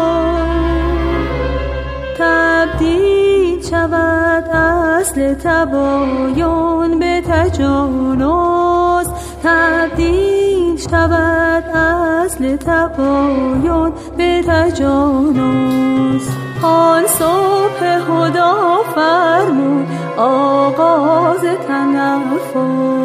تبدیل 2.18 3.62
شود 3.70 4.50
اصل 4.50 5.34
تباین 5.34 7.00
به 7.00 7.24
تجانس. 7.30 9.08
تبدیل 9.44 10.78
شود 10.78 11.64
اصل 11.64 12.56
تباین 12.56 13.94
به 14.18 14.44
تجانس. 14.48 16.47
آن 16.64 17.08
صبح 17.08 17.84
هدا 17.84 18.84
فرمود 18.96 19.88
آغاز 20.18 21.42
تنفر 21.68 22.98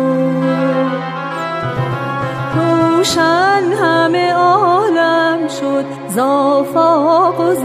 روشن 2.57 3.63
همه 3.83 4.33
عالم 4.33 5.49
شد 5.49 5.85
زافاق 6.09 7.41
و 7.41 7.55
ز 7.55 7.65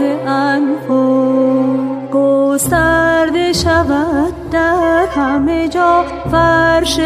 گسترده 2.12 3.52
شود 3.52 4.50
در 4.50 5.06
همه 5.16 5.68
جا 5.68 6.04
فرش 6.30 7.00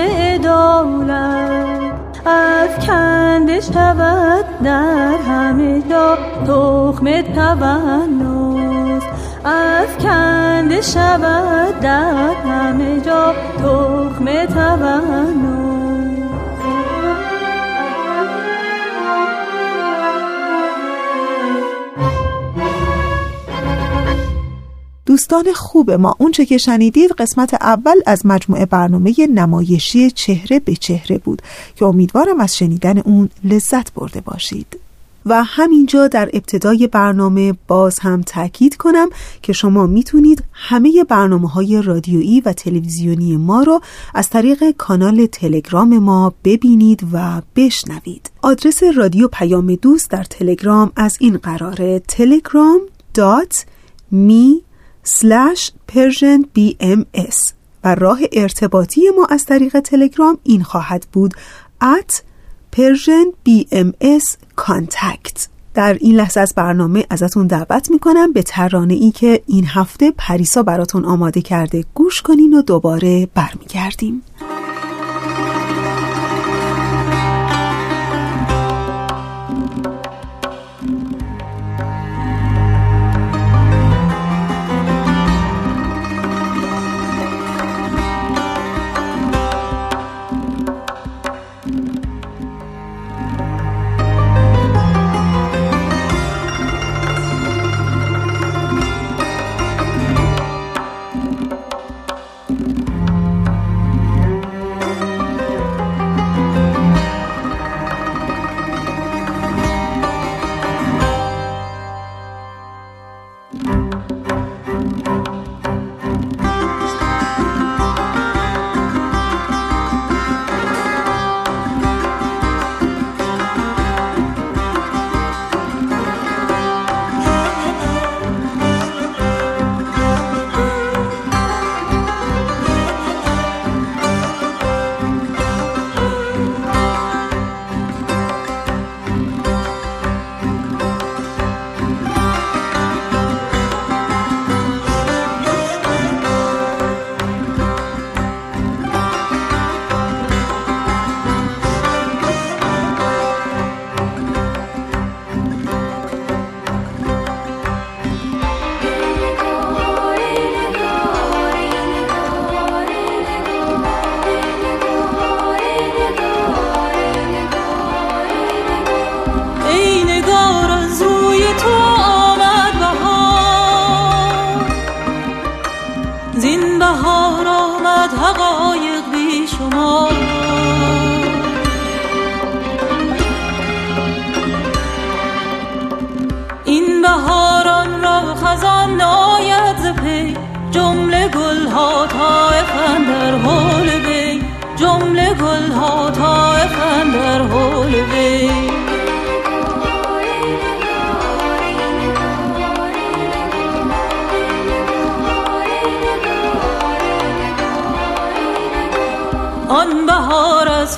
عدالت 2.27 2.79
افکنده 2.79 3.61
شود 3.61 4.45
در 4.65 5.17
همه 5.29 5.83
جا 5.91 6.19
تخم 6.47 7.23
تونس. 7.23 9.03
افکنده 9.45 10.81
شود 10.81 11.81
در 11.81 12.35
همه 12.35 13.01
جا 13.01 13.35
تخم 13.59 14.47
تونس. 14.47 15.82
دوستان 25.13 25.53
خوب 25.55 25.91
ما 25.91 26.17
اونچه 26.19 26.47
که 26.47 26.59
شنیدید 26.59 27.11
قسمت 27.11 27.55
اول 27.55 28.01
از 28.07 28.27
مجموعه 28.27 28.67
برنامه 28.67 29.15
نمایشی 29.35 30.11
چهره 30.11 30.61
به 30.61 30.77
چهره 30.77 31.19
بود 31.19 31.43
که 31.77 31.85
امیدوارم 31.85 32.41
از 32.41 32.57
شنیدن 32.57 32.99
اون 32.99 33.31
لذت 33.45 33.93
برده 33.93 34.21
باشید. 34.21 34.79
و 35.27 35.45
همینجا 35.45 36.09
در 36.09 36.31
ابتدای 36.33 36.87
برنامه 36.87 37.55
باز 37.69 37.99
هم 37.99 38.23
تاکید 38.23 38.77
کنم 38.77 39.09
که 39.43 39.53
شما 39.53 39.87
می‌تونید 39.87 40.45
همه 40.53 41.05
برنامه 41.09 41.49
های 41.49 41.83
رادیویی 41.83 42.41
و 42.41 42.53
تلویزیونی 42.53 43.37
ما 43.37 43.63
رو 43.63 43.81
از 44.15 44.31
طریق 44.31 44.71
کانال 44.71 45.27
تلگرام 45.27 45.99
ما 45.99 46.35
ببینید 46.45 47.07
و 47.13 47.43
بشنوید. 47.57 48.31
آدرس 48.43 48.83
رادیو 48.97 49.29
پیام 49.29 49.75
دوست 49.75 50.11
در 50.11 50.25
تلگرام 50.25 50.93
از 50.97 51.17
این 51.21 51.37
قراره 51.37 52.03
telegram.me 52.13 54.72
Persian 55.93 56.45
BMS 56.59 57.53
و 57.85 57.95
راه 57.95 58.21
ارتباطی 58.33 59.01
ما 59.17 59.27
از 59.31 59.45
طریق 59.45 59.81
تلگرام 59.81 60.39
این 60.43 60.63
خواهد 60.63 61.07
بود 61.13 61.35
at 61.83 62.21
Persian 62.77 63.49
BMS 63.49 64.37
Contact. 64.61 65.47
در 65.75 65.95
این 66.01 66.17
لحظه 66.17 66.41
از 66.41 66.53
برنامه 66.57 67.07
ازتون 67.11 67.47
دعوت 67.47 67.91
می‌کنم 67.91 68.33
به 68.33 68.43
ترانه 68.43 68.95
ای 68.95 69.11
که 69.11 69.43
این 69.47 69.67
هفته 69.67 70.13
پریسا 70.19 70.63
براتون 70.63 71.05
آماده 71.05 71.41
کرده 71.41 71.85
گوش 71.95 72.23
کنین 72.23 72.55
و 72.55 72.63
دوباره 72.63 73.29
برمیگردیم. 73.35 74.23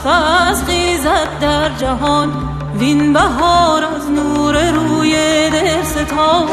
فز 0.05 0.65
خیزد 0.65 1.39
در 1.41 1.69
جهان. 1.69 2.55
وین 2.79 3.13
بهار 3.13 3.85
از 3.85 4.11
نور 4.11 4.71
روی 4.71 5.13
دل 5.51 5.83
ستا 5.83 6.45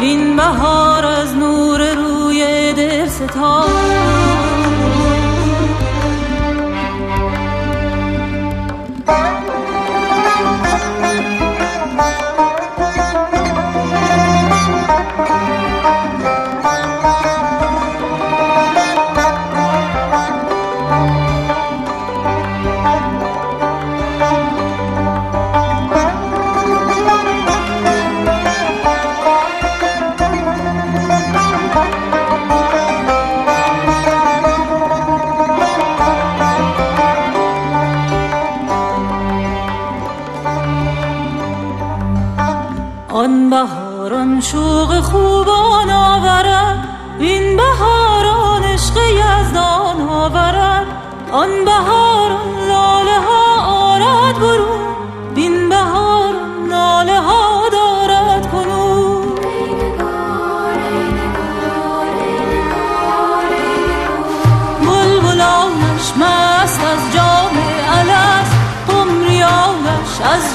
وین 0.00 0.36
بهار 0.36 1.04
از 1.06 1.34
نور 1.34 1.94
روی 1.94 2.72
دل 2.72 3.08
ستا 3.08 3.64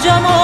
قمریانش 0.03 0.25
از 0.25 0.40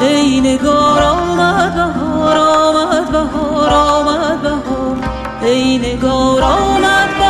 ای 0.00 0.40
نگار 0.40 1.02
آمد 1.02 1.74
بهار 1.74 2.36
آمد 2.38 3.12
بهار 3.12 3.70
آمد 3.70 4.42
بهار. 4.42 4.96
ای 5.42 5.78
نگار 5.78 6.42
آمد 6.42 7.08
بهار 7.18 7.27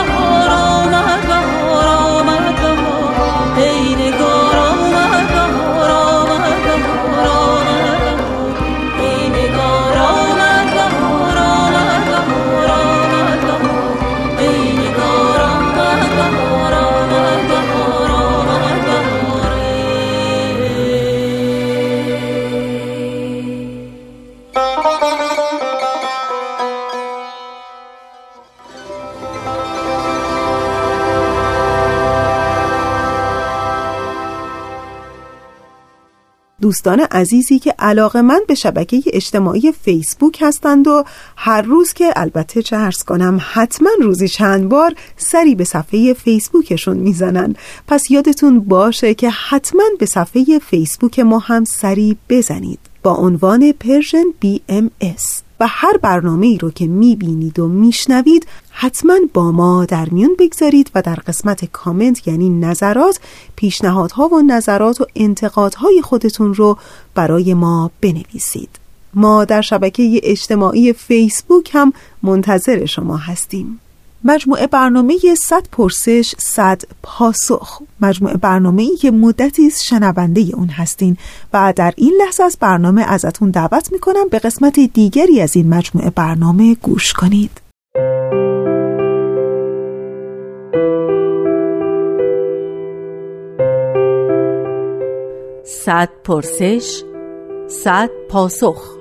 دوستان 36.69 37.01
عزیزی 37.01 37.59
که 37.59 37.75
علاقمند 37.79 38.41
به 38.49 38.55
شبکه 38.55 39.03
اجتماعی 39.07 39.73
فیسبوک 39.73 40.39
هستند 40.41 40.89
و 40.89 41.05
هر 41.37 41.63
روز 41.63 41.93
که 41.93 42.13
البته 42.17 42.63
چه 42.63 42.77
عرض 42.77 43.03
کنم 43.03 43.41
حتما 43.53 43.91
روزی 44.01 44.29
چند 44.29 44.69
بار 44.69 44.95
سری 45.17 45.55
به 45.55 45.65
صفحه 45.65 46.13
فیسبوکشون 46.13 46.97
می‌زنن. 46.97 47.55
پس 47.87 48.11
یادتون 48.11 48.61
باشه 48.61 49.15
که 49.15 49.31
حتما 49.31 49.83
به 49.99 50.07
صفحه 50.07 50.59
فیسبوک 50.59 51.19
ما 51.19 51.39
هم 51.39 51.65
سری 51.65 52.17
بزنید. 52.29 52.81
با 53.03 53.15
عنوان 53.15 53.73
Persian 53.73 54.25
BMS 54.45 55.48
و 55.61 55.67
هر 55.69 55.97
برنامه 55.97 56.47
ای 56.47 56.59
رو 56.59 56.71
که 56.71 56.87
می‌بینید 56.87 57.59
و 57.59 57.69
میشنوید 57.69 58.47
حتما 58.71 59.19
با 59.35 59.53
ما 59.53 59.85
در 59.85 60.09
میون 60.09 60.37
بگذارید 60.39 60.91
و 60.95 61.03
در 61.03 61.15
قسمت 61.15 61.65
کامنت 61.65 62.29
یعنی 62.29 62.51
نظرات 62.51 63.21
پیشنهادها 63.57 64.29
و 64.29 64.43
نظرات 64.43 65.01
و 65.01 65.07
انتقادهای 65.17 66.03
خودتون 66.03 66.55
رو 66.55 66.79
برای 67.15 67.55
ما 67.55 67.91
بنویسید. 68.01 68.71
ما 69.15 69.45
در 69.45 69.61
شبکه 69.61 70.21
اجتماعی 70.23 70.93
فیسبوک 70.93 71.71
هم 71.73 71.93
منتظر 72.23 72.85
شما 72.85 73.17
هستیم. 73.17 73.81
مجموعه 74.25 74.67
برنامه 74.67 75.19
100 75.47 75.67
پرسش 75.73 76.35
100 76.39 76.83
پاسخ. 77.03 77.83
مجموعه 78.01 78.37
برنامه 78.37 78.83
ای 78.83 78.97
که 78.97 79.11
مدتی 79.11 79.67
است 79.67 79.85
شنونده 79.85 80.41
اون 80.55 80.69
هستین. 80.69 81.17
و 81.53 81.73
در 81.77 81.95
این 81.97 82.15
لحظه 82.19 82.43
از 82.43 82.57
برنامه 82.61 83.03
ازتون 83.03 83.51
دعوت 83.51 83.93
می‌کنم 83.93 84.29
به 84.31 84.39
قسمت 84.39 84.81
دیگری 84.81 85.41
از 85.41 85.57
این 85.57 85.69
مجموعه 85.75 86.11
برنامه 86.11 86.75
گوش 86.75 87.13
کنید. 87.13 87.61
صد 95.65 96.09
پرسش 96.25 97.03
صد 97.69 98.11
پاسخ. 98.29 98.99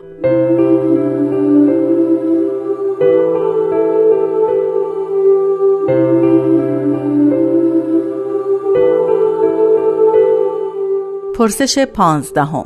پرسش 11.37 11.79
پانزدهم 11.79 12.65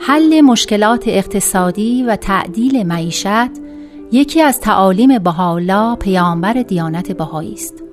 حل 0.00 0.40
مشکلات 0.40 1.04
اقتصادی 1.06 2.02
و 2.02 2.16
تعدیل 2.16 2.86
معیشت 2.86 3.50
یکی 4.12 4.42
از 4.42 4.60
تعالیم 4.60 5.18
بهاءالله 5.18 5.96
پیامبر 5.96 6.52
دیانت 6.52 7.12
بهایی 7.12 7.52
است. 7.52 7.84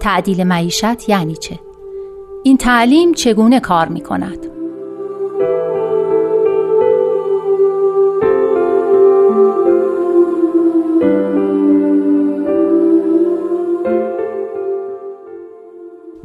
تعدیل 0.00 0.44
معیشت 0.44 1.08
یعنی 1.08 1.36
چه؟ 1.36 1.60
این 2.44 2.56
تعلیم 2.56 3.14
چگونه 3.14 3.60
کار 3.60 3.88
می 3.88 4.00
کند؟ 4.00 4.57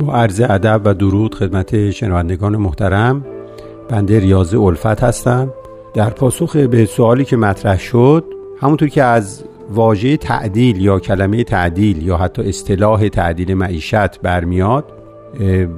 با 0.05 0.13
عرض 0.13 0.41
ادب 0.41 0.81
و 0.85 0.93
درود 0.93 1.35
خدمت 1.35 1.89
شنوندگان 1.89 2.57
محترم 2.57 3.25
بنده 3.89 4.19
ریاض 4.19 4.55
الفت 4.55 5.03
هستم. 5.03 5.53
در 5.93 6.09
پاسخ 6.09 6.55
به 6.55 6.85
سوالی 6.85 7.25
که 7.25 7.37
مطرح 7.37 7.79
شد 7.79 8.25
همونطور 8.61 8.89
که 8.89 9.03
از 9.03 9.43
واژه 9.69 10.17
تعدیل 10.17 10.81
یا 10.81 10.99
کلمه 10.99 11.43
تعدیل 11.43 12.07
یا 12.07 12.17
حتی 12.17 12.41
اصطلاح 12.41 13.07
تعدیل 13.07 13.53
معیشت 13.53 14.21
برمیاد 14.21 14.85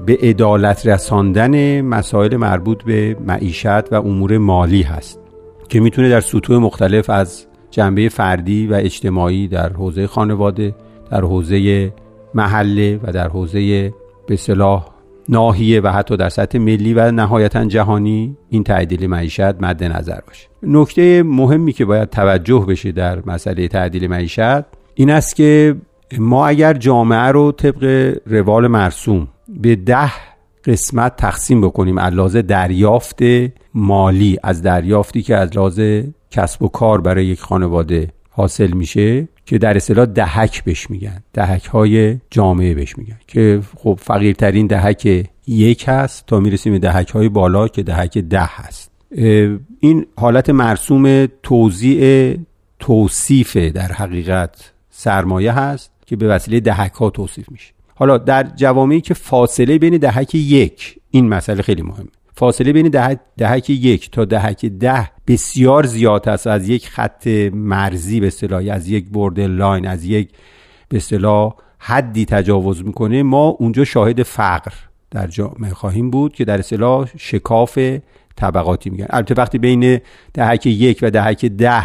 به 0.06 0.18
عدالت 0.22 0.88
رساندن 0.88 1.82
مسائل 1.82 2.38
مربوط 2.38 2.84
به 2.84 3.18
معیشت 3.28 3.94
و 3.94 3.96
امور 3.96 4.38
مالی 4.38 4.82
هست 4.82 5.20
که 5.70 5.80
می‌تونه 5.80 6.10
در 6.10 6.22
سطوح 6.22 6.58
مختلف 6.58 7.10
از 7.10 7.46
جنبه 7.72 8.10
فردی 8.10 8.68
و 8.68 8.74
اجتماعی 8.74 9.48
در 9.48 9.74
حوزه 9.74 10.08
خانواده 10.08 10.76
در 11.12 11.22
حوزه 11.22 11.94
محله 12.34 13.00
و 13.04 13.12
در 13.12 13.28
حوزه 13.28 13.94
به 14.28 14.36
صلاح 14.36 14.86
ناحیه 15.30 15.82
و 15.82 15.88
حتی 15.88 16.18
در 16.18 16.30
سطح 16.30 16.58
ملی 16.58 16.94
و 16.94 17.12
نهایتا 17.12 17.66
جهانی 17.66 18.38
این 18.50 18.64
تعدیل 18.64 19.08
معیشت 19.08 19.62
مد 19.62 19.84
نظر 19.84 20.20
باشه. 20.28 20.48
نکته 20.64 21.24
مهمی 21.24 21.74
که 21.74 21.86
باید 21.86 22.10
توجه 22.10 22.66
بشه 22.68 22.92
در 22.92 23.20
مسئله 23.26 23.68
تعدیل 23.68 24.08
معیشت 24.08 24.66
این 24.94 25.12
است 25.12 25.36
که 25.36 25.76
ما 26.18 26.48
اگر 26.48 26.74
جامعه 26.74 27.28
رو 27.28 27.52
طبق 27.52 28.14
روال 28.26 28.68
مرسوم 28.68 29.28
به 29.48 29.76
ده 29.76 30.12
قسمت 30.66 31.16
تقسیم 31.16 31.62
بکنیم 31.62 31.98
از 31.98 32.36
دریافت 32.36 33.20
مالی 33.74 34.38
از 34.44 34.62
دریافتی 34.62 35.22
که 35.22 35.36
از 35.36 35.58
لحاظ 35.58 35.80
کسب 36.32 36.64
و 36.64 36.68
کار 36.68 37.02
برای 37.02 37.26
یک 37.26 37.42
خانواده 37.42 38.08
حاصل 38.36 38.72
میشه 38.72 39.28
که 39.46 39.58
در 39.58 39.78
اصطلاح 39.78 40.06
دهک 40.06 40.64
بهش 40.64 40.90
میگن. 40.90 41.24
دهک 41.34 41.66
های 41.66 42.18
جامعه 42.30 42.74
بهش 42.74 42.98
میگن. 42.98 43.18
که 43.28 43.62
خب 43.78 44.00
فقیرترین 44.02 44.68
دهک 44.68 45.26
یک 45.48 45.86
هست 45.88 46.26
تا 46.28 46.40
می‌رسیم 46.40 46.74
به 46.74 46.80
دهک 46.80 47.10
های 47.10 47.30
بالا 47.30 47.68
که 47.68 47.84
دهک 47.84 48.18
ده 48.18 48.46
هست. 48.46 48.92
این 49.80 50.06
حالت 50.18 50.50
مرسوم 50.50 51.28
توضیع 51.44 52.36
توصیف 52.80 53.58
در 53.58 53.92
حقیقت 53.92 54.72
سرمایه 54.90 55.52
هست 55.52 55.92
که 56.06 56.16
به 56.16 56.28
وسیله 56.28 56.60
دهک 56.60 56.94
ها 56.94 57.10
توصیف 57.10 57.52
میشه. 57.52 57.74
حالا 57.96 58.18
در 58.18 58.44
جوامعی 58.44 59.02
که 59.02 59.14
فاصله 59.14 59.78
بین 59.78 59.98
دهک 59.98 60.36
یک 60.36 61.00
این 61.12 61.30
مسئله 61.30 61.62
خیلی 61.62 61.82
مهمه. 61.82 62.08
فاصله 62.34 62.74
بین 62.74 62.90
دهک, 62.90 63.20
دهک 63.38 63.70
یک 63.70 64.12
تا 64.12 64.26
دهک 64.26 64.66
ده 64.66 65.15
بسیار 65.28 65.86
زیاد 65.86 66.30
است. 66.30 66.48
از 66.48 66.70
یک 66.70 66.90
خط 66.90 67.28
مرزی 67.54 68.20
به 68.20 68.28
اصطلاح 68.28 68.64
از 68.72 68.90
یک 68.90 69.06
برد 69.10 69.40
لاین 69.40 69.88
از 69.88 70.06
یک 70.06 70.30
به 70.90 70.98
اصطلاح 70.98 71.54
حدی 71.80 72.26
تجاوز 72.26 72.86
می‌کنه. 72.86 73.24
ما 73.24 73.48
اونجا 73.48 73.84
شاهد 73.84 74.24
فقر 74.24 74.74
در 75.12 75.28
جامعه 75.28 75.74
خواهیم 75.74 76.10
بود 76.10 76.34
که 76.34 76.46
در 76.46 76.58
اصطلاح 76.58 77.10
شکاف 77.18 77.80
طبقاتی 78.36 78.90
میگن. 78.90 79.08
البته 79.10 79.34
وقتی 79.38 79.58
بین 79.58 80.00
دهک 80.34 80.66
یک 80.66 81.00
و 81.02 81.12
دهک 81.12 81.46
ده 81.46 81.84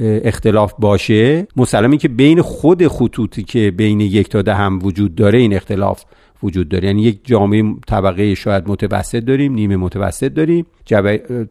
اختلاف 0.00 0.74
باشه 0.78 1.46
مسلمی 1.56 1.98
که 1.98 2.08
بین 2.08 2.42
خود 2.42 2.88
خطوطی 2.88 3.42
که 3.42 3.70
بین 3.70 4.00
یک 4.00 4.28
تا 4.28 4.42
ده 4.42 4.54
هم 4.54 4.78
وجود 4.82 5.14
داره 5.14 5.38
این 5.38 5.54
اختلاف 5.54 6.04
وجود 6.42 6.68
داره. 6.68 6.88
یعنی 6.88 7.02
یک 7.02 7.20
جامعه 7.24 7.64
طبقه 7.86 8.34
شاید 8.34 8.68
متوسط 8.68 9.24
داریم 9.24 9.54
نیمه 9.54 9.76
متوسط 9.76 10.34
داریم. 10.34 10.66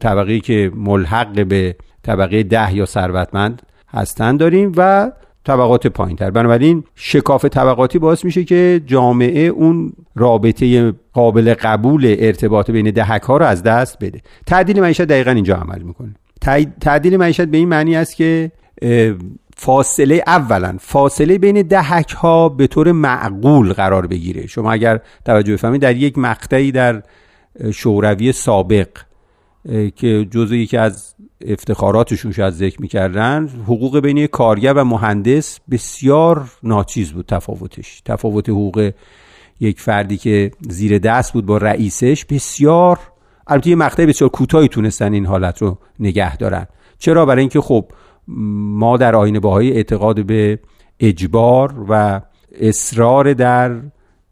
طبقه 0.00 0.40
که 0.40 0.72
ملحق 0.74 1.46
به 1.46 1.76
طبقه 2.02 2.42
ده 2.42 2.74
یا 2.74 2.86
ثروتمند 2.86 3.62
هستن 3.88 4.36
داریم 4.36 4.72
و 4.76 5.12
طبقات 5.44 5.86
پایین 5.86 6.16
تر 6.16 6.30
بنابراین 6.30 6.84
شکاف 6.94 7.44
طبقاتی 7.44 7.98
باعث 7.98 8.24
میشه 8.24 8.44
که 8.44 8.80
جامعه 8.86 9.40
اون 9.40 9.92
رابطه 10.16 10.92
قابل 11.12 11.54
قبول 11.54 12.16
ارتباط 12.18 12.70
بین 12.70 12.90
دهک 12.90 13.22
ها 13.22 13.36
رو 13.36 13.44
از 13.44 13.62
دست 13.62 13.98
بده. 14.00 14.20
تعدیل 14.46 14.80
معیشت 14.80 15.02
دقیقا 15.02 15.30
اینجا 15.30 15.56
عمل 15.56 15.82
می‌کنه. 15.82 16.14
تعدیل 16.80 17.16
معیشت 17.16 17.44
به 17.44 17.56
این 17.56 17.68
معنی 17.68 17.96
است 17.96 18.16
که 18.16 18.50
فاصله 19.62 20.22
اولا 20.26 20.76
فاصله 20.80 21.38
بین 21.38 21.62
دهک 21.62 22.10
ها 22.10 22.48
به 22.48 22.66
طور 22.66 22.92
معقول 22.92 23.72
قرار 23.72 24.06
بگیره. 24.06 24.46
شما 24.46 24.72
اگر 24.72 25.00
توجه 25.24 25.52
بفهمید 25.52 25.80
در 25.80 25.96
یک 25.96 26.18
مقطعی 26.18 26.72
در 26.72 27.02
شوروی 27.74 28.32
سابق 28.32 28.88
که 29.96 30.26
جزو 30.30 30.54
یکی 30.54 30.76
از 30.76 31.14
افتخاراتشون 31.46 32.32
شاید 32.32 32.54
ذکر 32.54 32.82
می‌کردن 32.82 33.48
حقوق 33.64 34.00
بین 34.00 34.26
کارگر 34.26 34.72
و 34.72 34.84
مهندس 34.84 35.60
بسیار 35.70 36.50
ناچیز 36.62 37.12
بود 37.12 37.26
تفاوتش. 37.26 38.02
تفاوت 38.04 38.48
حقوق 38.48 38.92
یک 39.60 39.80
فردی 39.80 40.16
که 40.16 40.50
زیر 40.68 40.98
دست 40.98 41.32
بود 41.32 41.46
با 41.46 41.56
رئیسش 41.56 42.24
بسیار 42.24 42.98
البته 43.46 43.70
یه 43.70 43.76
مقطع 43.76 44.06
بسیار 44.06 44.30
کوتاهی 44.30 44.68
تونستن 44.68 45.12
این 45.12 45.26
حالت 45.26 45.62
رو 45.62 45.78
نگه 46.00 46.36
دارن. 46.36 46.66
چرا؟ 46.98 47.26
برای 47.26 47.40
اینکه 47.40 47.60
خب 47.60 47.84
ما 48.28 48.96
در 48.96 49.16
آین 49.16 49.40
باهایی 49.40 49.72
اعتقاد 49.72 50.26
به 50.26 50.58
اجبار 51.00 51.84
و 51.88 52.20
اصرار 52.60 53.32
در 53.32 53.80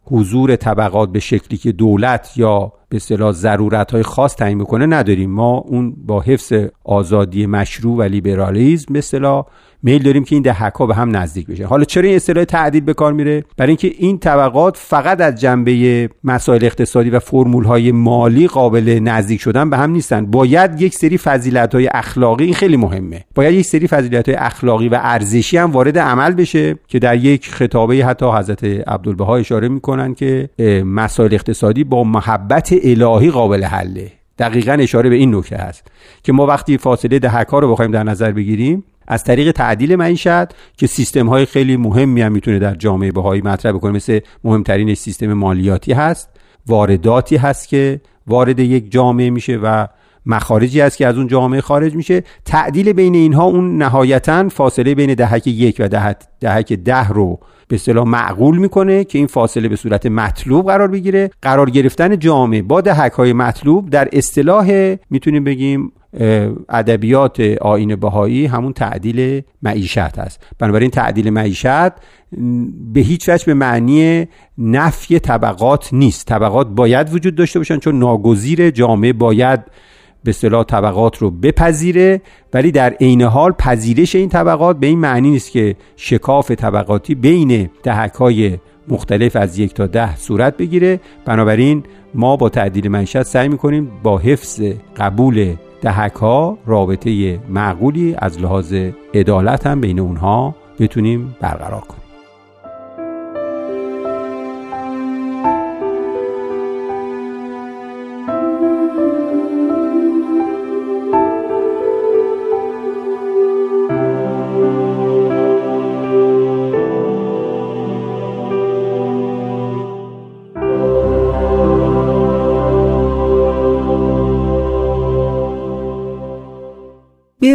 حضور 0.05 0.57
طبقات 0.57 1.13
به 1.13 1.21
شکلی 1.21 1.59
که 1.59 1.73
دولت 1.73 2.33
یا 2.37 2.73
به 2.89 2.97
اصطلاح 2.97 3.33
ضرورت 3.33 3.93
های 3.93 4.03
خاص 4.03 4.37
تعیین 4.37 4.59
بکنه 4.59 4.87
نداریم. 4.87 5.31
ما 5.31 5.57
اون 5.57 5.97
با 6.07 6.21
حفظ 6.21 6.53
آزادی 6.85 7.47
مشروع 7.47 7.97
و 7.97 8.03
لیبرالیزم 8.03 8.93
به 8.93 8.99
اصطلاح 8.99 9.47
میل 9.83 10.03
داریم 10.03 10.25
که 10.25 10.37
این 10.37 10.43
دهک 10.43 10.75
ها 10.75 10.87
به 10.87 10.95
هم 10.95 11.17
نزدیک 11.17 11.47
بشه. 11.47 11.67
حالا 11.67 11.85
چرا 11.85 12.07
این 12.07 12.17
اصطلاح 12.17 12.45
تعدیل 12.45 12.85
به 12.85 12.95
کار 12.95 13.13
میره؟ 13.13 13.45
برای 13.57 13.71
اینکه 13.71 13.93
این 13.99 14.19
طبقات 14.19 14.77
فقط 14.77 15.21
از 15.21 15.41
جنبه 15.41 16.09
مسائل 16.25 16.65
اقتصادی 16.65 17.11
و 17.11 17.19
فرمول 17.19 17.65
های 17.65 17.93
مالی 17.93 18.47
قابل 18.49 18.99
نزدیک 19.03 19.41
شدن 19.41 19.71
به 19.71 19.77
هم 19.77 19.91
نیستن. 19.91 20.27
باید 20.27 20.81
یک 20.81 20.95
سری 20.95 21.19
فضیلت 21.19 21.75
های 21.75 21.89
اخلاقی 21.95 22.45
این 22.45 22.55
خیلی 22.55 22.77
مهمه. 22.77 23.25
باید 23.35 23.55
یک 23.55 23.67
سری 23.67 23.87
فضیلت 23.87 24.29
های 24.29 24.39
اخلاقی 24.39 24.89
و 24.89 24.99
ارزشی 25.03 25.57
هم 25.57 25.71
وارد 25.71 25.99
عمل 25.99 26.33
بشه 26.33 26.79
که 26.89 26.99
در 26.99 27.17
یک 27.17 27.49
خطابه 27.51 27.95
حتی 27.95 28.27
حضرت 28.27 28.65
عبدالبها 28.65 29.37
اشاره 29.37 29.69
می‌کنن 29.69 30.15
که 30.15 30.49
مسائل 30.85 31.35
اقتصادی 31.35 31.85
با 31.85 32.05
محبت 32.05 32.75
الهی 32.85 33.31
قابل 33.31 33.65
حله. 33.65 34.20
دقیقا 34.41 34.73
اشاره 34.73 35.11
به 35.11 35.17
این 35.17 35.35
نکته 35.35 35.57
هست 35.57 35.87
که 36.23 36.33
ما 36.33 36.47
وقتی 36.47 36.79
فاصله 36.79 37.19
دهک 37.19 37.49
ها 37.49 37.59
رو 37.59 37.73
بخوایم 37.73 37.91
در 37.91 38.03
نظر 38.03 38.33
بگیریم 38.33 38.85
از 39.09 39.25
طریق 39.25 39.53
تعدیل 39.53 39.97
معیشت 39.97 40.49
که 40.77 40.87
سیستم 40.87 41.27
های 41.27 41.47
خیلی 41.47 41.77
مهمی 41.77 42.23
هم 42.23 42.33
می‌تونه 42.33 42.59
در 42.59 42.75
جامعه 42.75 43.13
بهایی 43.13 43.43
مطرح 43.43 43.73
بکنه 43.73 43.93
مثل 43.93 44.21
مهمترین 44.45 44.95
سیستم 44.95 45.33
مالیاتی 45.33 45.93
هست 45.93 46.31
وارداتی 46.67 47.37
هست 47.37 47.69
که 47.69 48.01
وارد 48.27 48.59
یک 48.59 48.93
جامعه 48.93 49.31
میشه 49.31 49.57
و 49.57 49.87
مخارجی 50.27 50.81
هست 50.81 50.97
که 50.97 51.07
از 51.07 51.17
اون 51.17 51.27
جامعه 51.27 51.61
خارج 51.61 51.95
میشه. 51.95 52.23
تعدیل 52.45 52.93
بین 52.93 53.15
اینها 53.15 53.45
اون 53.45 53.79
نهایتا 53.79 54.49
فاصله 54.49 54.95
بین 54.95 55.15
دهک 55.15 55.47
یک 55.47 55.77
و 55.79 55.89
دهک 56.41 56.73
ده 56.73 57.09
رو 57.09 57.41
به 57.71 57.77
اصطلاح 57.77 58.09
معقول 58.09 58.59
می‌کنه 58.59 59.05
که 59.05 59.19
این 59.19 59.27
فاصله 59.27 59.69
به 59.69 59.77
صورت 59.77 60.07
مطلوب 60.07 60.67
قرار 60.67 60.89
بگیره. 60.89 61.31
قرار 61.43 61.71
گرفتن 61.71 62.19
جامعه 62.19 62.63
با 62.63 62.81
دهک 62.81 63.13
های 63.13 63.33
مطلوب 63.33 63.91
در 63.91 64.09
اصطلاح 64.13 64.97
می‌تونیم 65.11 65.45
بگیم 65.45 65.93
ادبیات 66.69 67.41
آین 67.61 67.97
بهایی 67.97 68.47
همون 68.47 68.73
تعدیل 68.73 69.43
معیشت 69.63 69.99
هست 69.99 70.47
بنابراین 70.59 70.91
تعدیل 70.91 71.31
معیشت 71.31 71.91
به 72.93 73.01
هیچ 73.01 73.29
وجه 73.29 73.47
به 73.47 73.55
معنی 73.55 74.29
نفی 74.59 75.19
طبقات 75.19 75.89
نیست. 75.93 76.27
طبقات 76.27 76.67
باید 76.69 77.15
وجود 77.15 77.35
داشته 77.35 77.59
باشن 77.59 77.79
چون 77.79 77.99
ناگزیر 77.99 78.71
جامعه 78.71 79.13
باید 79.13 79.61
به 80.25 80.29
اصطلاح 80.29 80.65
طبقات 80.65 81.19
رو 81.19 81.31
بپذیره 81.31 82.21
ولی 82.55 82.73
در 82.73 82.91
عین 82.91 83.23
حال 83.23 83.53
پذیرش 83.53 84.15
این 84.15 84.29
طبقات 84.29 84.79
به 84.79 84.87
این 84.87 84.99
معنی 84.99 85.31
نیست 85.31 85.51
که 85.51 85.77
شکاف 85.97 86.51
طبقاتی 86.51 87.15
بین 87.15 87.71
دهک 87.83 88.13
های 88.13 88.59
مختلف 88.89 89.37
از 89.37 89.59
یک 89.59 89.75
تا 89.75 89.87
ده 89.87 90.17
صورت 90.17 90.57
بگیره. 90.57 91.01
بنابراین 91.25 91.83
ما 92.15 92.37
با 92.37 92.49
تعدیل 92.49 92.89
معیشت 92.89 93.23
سعی 93.23 93.49
می‌کنیم 93.49 93.91
با 94.03 94.19
حفظ 94.19 94.63
قبول 94.97 95.55
دهک 95.81 96.13
ها 96.13 96.59
رابطه 96.67 97.41
معقولی 97.49 98.15
از 98.19 98.41
لحاظ 98.41 98.75
عدالت 99.15 99.67
هم 99.67 99.81
بین 99.81 99.99
اونها 99.99 100.55
بتونیم 100.79 101.37
برقرار 101.41 101.81
کنیم. 101.81 102.00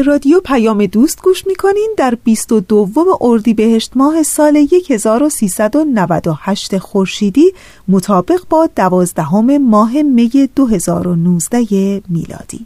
رادیو 0.04 0.40
پیام 0.40 0.86
دوست 0.86 1.22
گوش 1.22 1.48
می‌کنین 1.48 1.94
در 1.98 2.18
22 2.24 3.18
اردیبهشت 3.22 3.92
ماه 3.96 4.24
سال 4.24 4.68
1398 4.90 6.78
خورشیدی 6.78 7.54
مطابق 7.88 8.42
با 8.50 8.70
دوازدهم 8.76 9.58
ماه 9.58 10.02
می 10.02 10.50
2019 10.56 12.02
میلادی. 12.10 12.66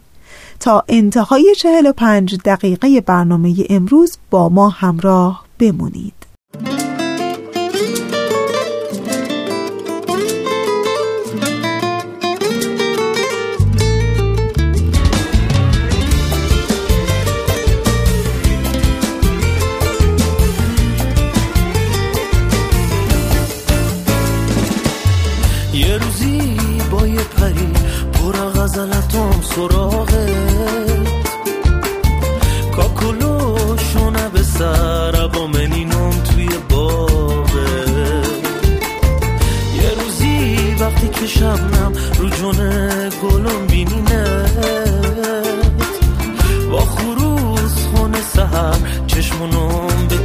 تا 0.60 0.84
انتهای 0.88 1.54
45 1.58 2.38
دقیقه 2.44 3.00
برنامه 3.00 3.54
امروز 3.70 4.18
با 4.30 4.48
ما 4.48 4.68
همراه 4.68 5.44
بمونید. 5.58 6.19
سلطم 28.80 29.40
سراغت. 29.42 30.30
کاکلو 32.76 33.76
شونه 33.76 34.28
به 34.28 34.42
سر 34.42 35.26
با 35.26 35.46
منینم 35.46 36.10
توی 36.10 36.48
باغه. 36.68 37.70
یه 39.74 39.90
روزی 40.02 40.56
وقتی 40.80 41.08
که 41.08 41.26
شبنم 41.26 41.92
رو 42.18 42.28
جون 42.28 42.56
گلم 43.22 43.66
بینینه. 43.70 44.44
با 46.70 46.80
خروز 46.80 47.74
خونه 47.94 48.22
سهر 48.34 48.78
چشمونم 49.06 50.06
به 50.08 50.16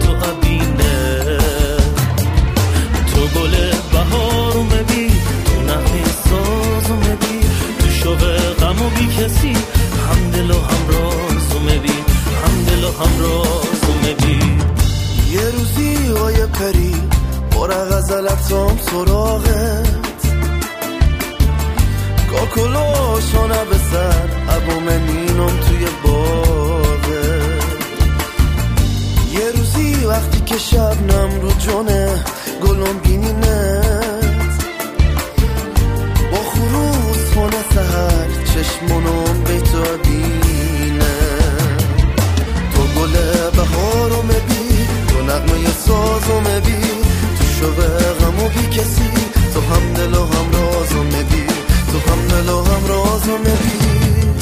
پری 16.60 16.96
برق 17.52 17.92
غزلتام 17.92 18.78
سراغت 18.78 20.26
کاکلو 22.32 23.22
شانه 23.32 23.66
به 23.66 23.78
سر 23.92 24.30
ابو 24.50 24.80
منینم 24.80 25.60
توی 25.60 25.86
باغت 26.04 27.08
یه 29.34 29.52
روزی 29.58 30.06
وقتی 30.06 30.40
که 30.40 30.58
شبنم 30.58 31.42
رو 31.42 31.52
جونه 31.52 32.24
گلم 32.64 33.00
بینینت 33.04 34.64
با 36.32 36.38
خروز 36.38 37.34
خونه 37.34 37.64
سهر 37.74 38.28
چشمونم 38.54 39.44
تو 39.44 39.98
نغمه 45.28 45.72
سازم 45.88 46.60
بی 46.66 46.96
تو 47.60 47.68
غم 47.72 48.44
و 48.44 48.50
بی 48.50 48.68
کسی 48.68 49.10
تو 49.54 49.62
هم 49.62 49.94
دل 49.94 50.14
و 50.14 50.26
هم 50.26 50.52
رازم 50.54 51.10
بی 51.10 51.46
تو 51.92 52.12
هم 52.12 52.28
دل 52.28 52.50
و 52.50 52.64
هم 52.64 52.88
رازم 52.88 53.44
بی 53.44 54.35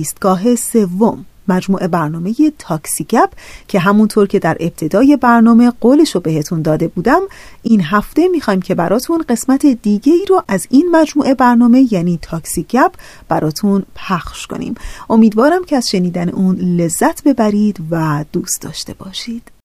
ایستگاه 0.00 0.54
سوم 0.54 1.26
مجموعه 1.48 1.88
برنامه 1.88 2.34
تاکسی 2.58 3.04
گپ 3.04 3.30
که 3.68 3.78
همونطور 3.78 4.26
که 4.26 4.38
در 4.38 4.56
ابتدای 4.60 5.16
برنامه 5.16 5.72
قولش 5.80 6.14
رو 6.14 6.20
بهتون 6.20 6.62
داده 6.62 6.88
بودم 6.88 7.20
این 7.62 7.80
هفته 7.80 8.28
می‌خوایم 8.28 8.62
که 8.62 8.74
براتون 8.74 9.24
قسمت 9.28 9.66
دیگه 9.66 10.12
ای 10.12 10.26
رو 10.28 10.42
از 10.48 10.66
این 10.70 10.88
مجموعه 10.92 11.34
برنامه 11.34 11.92
یعنی 11.92 12.18
تاکسی 12.22 12.62
گپ 12.62 12.92
براتون 13.28 13.82
پخش 13.94 14.46
کنیم. 14.46 14.74
امیدوارم 15.10 15.64
که 15.64 15.76
از 15.76 15.88
شنیدن 15.88 16.28
اون 16.28 16.56
لذت 16.56 17.24
ببرید 17.24 17.80
و 17.90 18.24
دوست 18.32 18.62
داشته 18.62 18.94
باشید. 18.94 19.59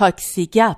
تاکسی 0.00 0.46
گپ. 0.46 0.76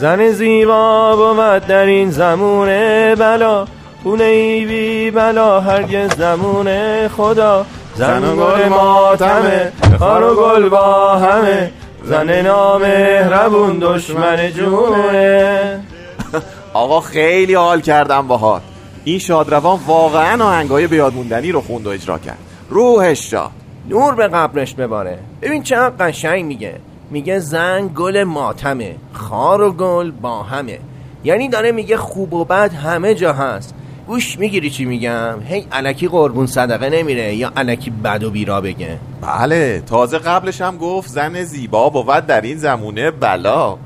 زن 0.00 0.30
زیبا 0.30 1.16
بود 1.16 1.66
در 1.66 1.86
این 1.86 2.10
زمونه 2.10 3.14
بلا 3.14 3.66
خونه 4.02 4.24
ای 4.24 4.66
بی 4.66 5.10
بلا 5.10 5.60
هرگز 5.60 6.16
زمونه 6.16 7.08
خدا. 7.16 7.66
زن 7.94 8.24
و 8.24 8.36
گل 8.36 8.68
ماتمه 8.68 9.72
خار 9.98 10.24
و 10.24 10.34
گل 10.34 10.68
با 10.68 11.14
همه. 11.14 11.70
زن 12.04 12.42
نامهربون 12.42 13.78
دشمن 13.78 14.50
جونه. 14.50 15.80
آقا 16.74 17.00
خیلی 17.00 17.54
حال 17.54 17.80
کردم 17.80 18.28
باهات. 18.28 18.62
این 19.04 19.18
شادروان 19.18 19.80
واقعا 19.86 20.44
آهنگای 20.44 20.86
بیادموندنی 20.86 21.52
رو 21.52 21.60
خوند 21.60 21.86
و 21.86 21.90
اجرا 21.90 22.18
کرد. 22.18 22.38
روحش 22.70 23.30
شاد. 23.30 23.57
نور 23.88 24.14
به 24.14 24.28
قبرش 24.28 24.74
بباره. 24.74 25.18
ببین 25.42 25.62
چقدر 25.62 26.06
قشنگ 26.06 26.44
میگه. 26.44 26.74
میگه 27.10 27.38
زن 27.38 27.90
گل 27.96 28.24
ماتمه. 28.24 28.94
خار 29.12 29.62
و 29.62 29.72
گل 29.72 30.10
با 30.10 30.42
همه. 30.42 30.78
یعنی 31.24 31.48
داره 31.48 31.72
میگه 31.72 31.96
خوب 31.96 32.34
و 32.34 32.44
بد 32.44 32.72
همه 32.74 33.14
جا 33.14 33.32
هست. 33.32 33.74
گوش 34.06 34.38
می‌گیری 34.38 34.70
چی 34.70 34.84
میگم؟ 34.84 35.34
هی 35.44 35.66
علکی 35.72 36.08
قربون 36.08 36.46
صدقه 36.46 36.90
نمیره 36.90 37.34
یا 37.34 37.52
علکی 37.56 37.90
بد 37.90 38.24
و 38.24 38.30
بیرا 38.30 38.60
بگه. 38.60 38.98
بله 39.22 39.82
تازه 39.86 40.18
قبلش 40.18 40.60
هم 40.60 40.76
گفت 40.76 41.08
زن 41.08 41.42
زیبا 41.42 41.90
بود 41.90 42.26
در 42.26 42.40
این 42.40 42.56
زمونه 42.56 43.10
بلا. 43.10 43.78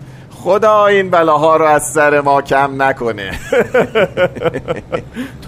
خدا 0.43 0.86
این 0.86 1.11
بلاها 1.11 1.57
رو 1.57 1.64
از 1.64 1.93
سر 1.93 2.20
ما 2.20 2.43
کم 2.43 2.82
نکنه. 2.82 3.30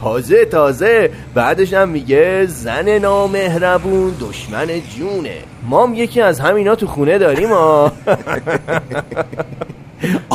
تازه 0.02 0.44
تازه. 0.44 1.10
بعدش 1.34 1.72
هم 1.72 1.88
میگه 1.88 2.46
زن 2.46 2.98
نامهربون 2.98 4.14
دشمن 4.20 4.66
جونه. 4.96 5.38
ما 5.62 5.86
هم 5.86 5.94
یکی 5.94 6.20
از 6.20 6.40
همینا 6.40 6.74
تو 6.74 6.86
خونه 6.86 7.18
داریم 7.18 7.48
ها 7.48 7.86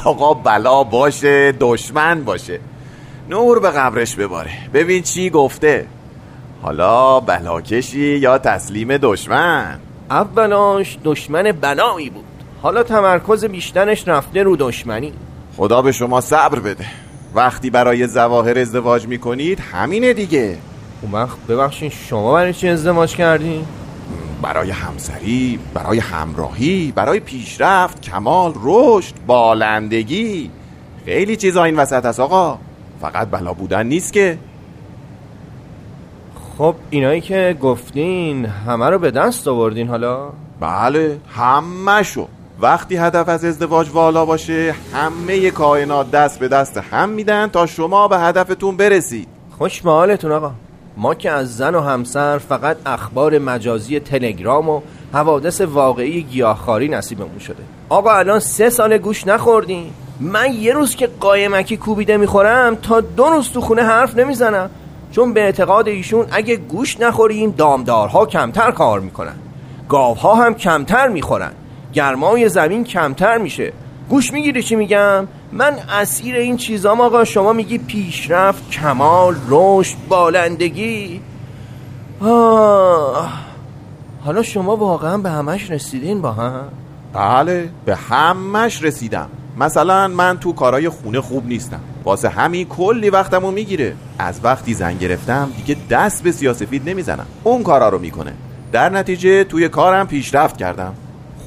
آقا 0.05 0.34
بلا 0.34 0.84
باشه 0.84 1.53
دشمن 1.60 2.24
باشه. 2.24 2.60
نور 3.30 3.60
به 3.60 3.70
قبرش 3.70 4.16
بباره. 4.16 4.51
ببین 4.74 5.03
چی 5.03 5.30
گفته. 5.30 5.86
حالا 6.62 7.20
بلاکشی 7.20 8.18
یا 8.18 8.38
تسلیم 8.38 8.97
دشمن؟ 8.97 9.80
اولاش 10.12 10.97
دشمن 11.03 11.51
بلایی 11.51 12.10
بود. 12.10 12.28
حالا 12.62 12.84
تمرکز 12.84 13.45
بیشترش 13.45 14.07
رفته 14.07 14.43
رو 14.43 14.55
دشمنی. 14.55 15.14
خدا 15.57 15.82
به 15.82 15.91
شما 15.91 16.22
صبر 16.22 16.60
بده. 16.60 16.86
وقتی 17.36 17.70
برای 17.70 18.07
زواهر 18.07 18.60
ازدواج 18.60 19.07
می‌کنید 19.07 19.60
همینه 19.60 20.14
دیگه. 20.14 20.57
اون 21.01 21.12
وقت 21.12 21.38
ببخشین 21.49 21.89
شما 21.89 22.34
برای 22.34 22.53
چی 22.53 22.70
ازدواج 22.70 23.16
کردین؟ 23.16 23.66
برای 24.41 24.72
همسری 24.72 25.60
برای 25.74 25.99
همراهی 25.99 26.93
برای 26.95 27.20
پیشرفت 27.20 28.01
کمال 28.01 28.53
رشد 28.64 29.14
بالندگی. 29.28 30.51
خیلی 31.05 31.36
چیزا 31.36 31.64
این 31.64 31.76
وسط 31.76 32.05
هست 32.05 32.20
آقا. 32.20 32.57
فقط 33.01 33.28
بلا 33.30 33.53
بودن 33.53 33.86
نیست 33.86 34.14
که. 34.14 34.38
خب 36.57 36.76
اینایی 36.89 37.22
که 37.22 37.57
گفتین 37.62 38.45
همه 38.45 38.89
رو 38.89 38.99
به 38.99 39.12
دست 39.12 39.47
آوردین 39.47 39.88
حالا؟ 39.88 40.30
بله 40.60 41.18
همه 41.36 42.03
شو. 42.03 42.28
وقتی 42.62 42.95
هدف 42.97 43.30
از 43.30 43.45
ازدواج 43.45 43.89
والا 43.93 44.26
باشه 44.26 44.76
همه 44.93 45.51
کائنات 45.51 46.12
دست 46.12 46.39
به 46.39 46.47
دست 46.47 46.78
هم 46.78 47.10
میدن 47.10 47.47
تا 47.47 47.66
شما 47.66 48.07
به 48.07 48.20
هدفتون 48.20 48.78
برسید. 48.78 49.28
خوش 49.57 49.82
حالتون 49.82 50.32
آقا. 50.32 50.51
ما 50.97 51.16
که 51.16 51.32
از 51.32 51.57
زن 51.57 51.76
و 51.76 51.82
همسر 51.82 52.38
فقط 52.38 52.78
اخبار 52.86 53.39
مجازی 53.39 53.99
تلگرام 53.99 54.70
و 54.70 54.82
حوادث 55.14 55.62
واقعی 55.62 56.22
گیاهخواری 56.22 56.89
نصیبمون 56.89 57.39
شده. 57.39 57.64
آقا 57.89 58.12
الان 58.12 58.39
سه 58.39 58.70
سال 58.70 58.97
گوش 58.97 59.28
نخوردیم 59.28 59.93
من 60.20 60.53
یه 60.53 60.74
روز 60.74 60.95
که 60.95 61.10
قایمکی 61.20 61.78
کوبیده 61.78 62.18
می‌خورم 62.18 62.76
تا 62.76 63.01
دو 63.01 63.30
روز 63.30 63.49
تو 63.49 63.62
خونه 63.62 63.84
حرف 63.84 64.18
نمی‌زنم. 64.18 64.70
چون 65.12 65.34
به 65.34 65.41
اعتقاد 65.41 65.88
ایشون 65.88 66.26
اگه 66.32 66.55
گوش 66.55 66.99
نخوریم 66.99 67.51
دامدارها 67.51 68.26
کمتر 68.26 68.72
کار 68.72 68.99
می‌کنن. 68.99 69.36
گاوها 69.89 70.36
هم 70.36 70.53
کمتر 70.53 71.07
می‌خورن. 71.07 71.51
گرمای 71.93 72.49
زمین 72.49 72.83
کمتر 72.83 73.37
میشه. 73.37 73.73
گوش 74.09 74.33
می‌گیری 74.33 74.63
چی 74.63 74.75
میگم؟ 74.75 75.27
من 75.51 75.73
اسیر 75.89 76.35
این 76.35 76.57
چیزام 76.57 77.01
آقا 77.01 77.23
شما 77.23 77.53
میگی 77.53 77.77
پیشرفت 77.77 78.69
کمال 78.69 79.35
رشد 79.49 79.97
بالندگی. 80.09 81.21
آه. 82.21 83.29
حالا 84.25 84.43
شما 84.43 84.75
واقعا 84.75 85.17
به 85.17 85.29
همش 85.29 85.71
رسیدین 85.71 86.21
با 86.21 86.31
هم؟ 86.31 86.63
بله 87.13 87.69
به 87.85 87.95
همش 87.95 88.83
رسیدم. 88.83 89.29
مثلا 89.59 90.07
من 90.07 90.37
تو 90.37 90.53
کارای 90.53 90.89
خونه 90.89 91.21
خوب 91.21 91.47
نیستم. 91.47 91.79
واسه 92.03 92.29
همین 92.29 92.67
کلی 92.67 93.09
وقتمو 93.09 93.51
می‌گیره. 93.51 93.95
از 94.19 94.39
وقتی 94.43 94.73
زن 94.73 94.97
گرفتم 94.97 95.51
دیگه 95.57 95.77
دست 95.89 96.23
به 96.23 96.31
سیاسفید 96.31 96.89
نمی‌زنم. 96.89 97.25
اون 97.43 97.63
کارا 97.63 97.89
رو 97.89 97.99
می‌کنه. 97.99 98.33
در 98.71 98.89
نتیجه 98.89 99.43
توی 99.43 99.69
کارم 99.69 100.07
پیشرفت 100.07 100.57
کردم. 100.57 100.93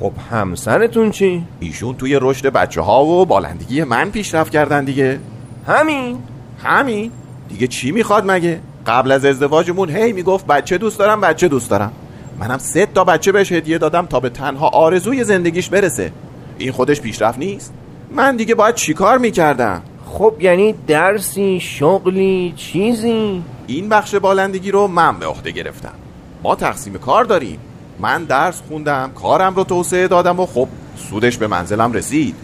خب 0.03 0.13
همسرتون 0.31 1.11
چی؟ 1.11 1.45
ایشون 1.61 1.97
توی 1.97 2.19
رشد 2.21 2.47
بچه 2.47 2.81
ها 2.81 3.05
و 3.05 3.27
بالندگی 3.27 3.85
من 3.85 4.11
پیشرفت 4.11 4.53
کردن 4.53 4.85
دیگه. 4.85 5.19
همین. 5.67 6.19
همین؟ 6.65 7.11
دیگه 7.49 7.67
چی 7.67 7.91
می‌خواد 7.91 8.31
مگه؟ 8.31 8.61
قبل 8.87 9.13
از 9.13 9.25
ازدواجمون 9.25 9.91
هی 9.91 10.13
می‌گفت 10.13 10.47
بچه 10.47 10.79
دوست 10.79 10.99
دارم 10.99 11.21
بچه 11.21 11.49
دوست 11.49 11.71
دارم. 11.71 11.93
منم 12.41 12.59
سه 12.59 12.87
تا 12.87 13.05
بچه 13.05 13.33
بهش 13.33 13.53
هدیه 13.53 13.79
دادم 13.79 14.07
تا 14.07 14.21
به 14.21 14.29
تنها 14.29 14.69
آرزوی 14.69 15.25
زندگیش 15.25 15.69
برسه. 15.69 16.13
این 16.59 16.73
خودش 16.73 17.01
پیشرفت 17.01 17.39
نیست؟ 17.39 17.73
من 18.11 18.37
دیگه 18.37 18.55
باید 18.55 18.75
چیکار 18.75 19.19
می‌کردم؟ 19.19 19.83
خب 20.07 20.35
یعنی 20.41 20.75
درسی 20.87 21.61
شغلی 21.61 22.55
چیزی؟ 22.57 23.43
این 23.67 23.89
بخش 23.89 24.15
بالندگی 24.15 24.71
رو 24.71 24.87
من 24.87 25.19
به 25.19 25.27
عهده 25.27 25.51
گرفتم. 25.51 25.95
ما 26.43 26.55
تقسیم 26.55 26.93
کار 26.93 27.25
داریم. 27.25 27.59
من 28.03 28.25
درس 28.25 28.63
خوندم 28.69 29.11
کارم 29.15 29.55
رو 29.55 29.65
توسعه 29.65 30.09
دادم 30.09 30.41
و 30.41 30.47
خب 30.47 30.69
سودش 30.97 31.37
به 31.37 31.47
منزلم 31.47 31.93
رسید. 31.93 32.35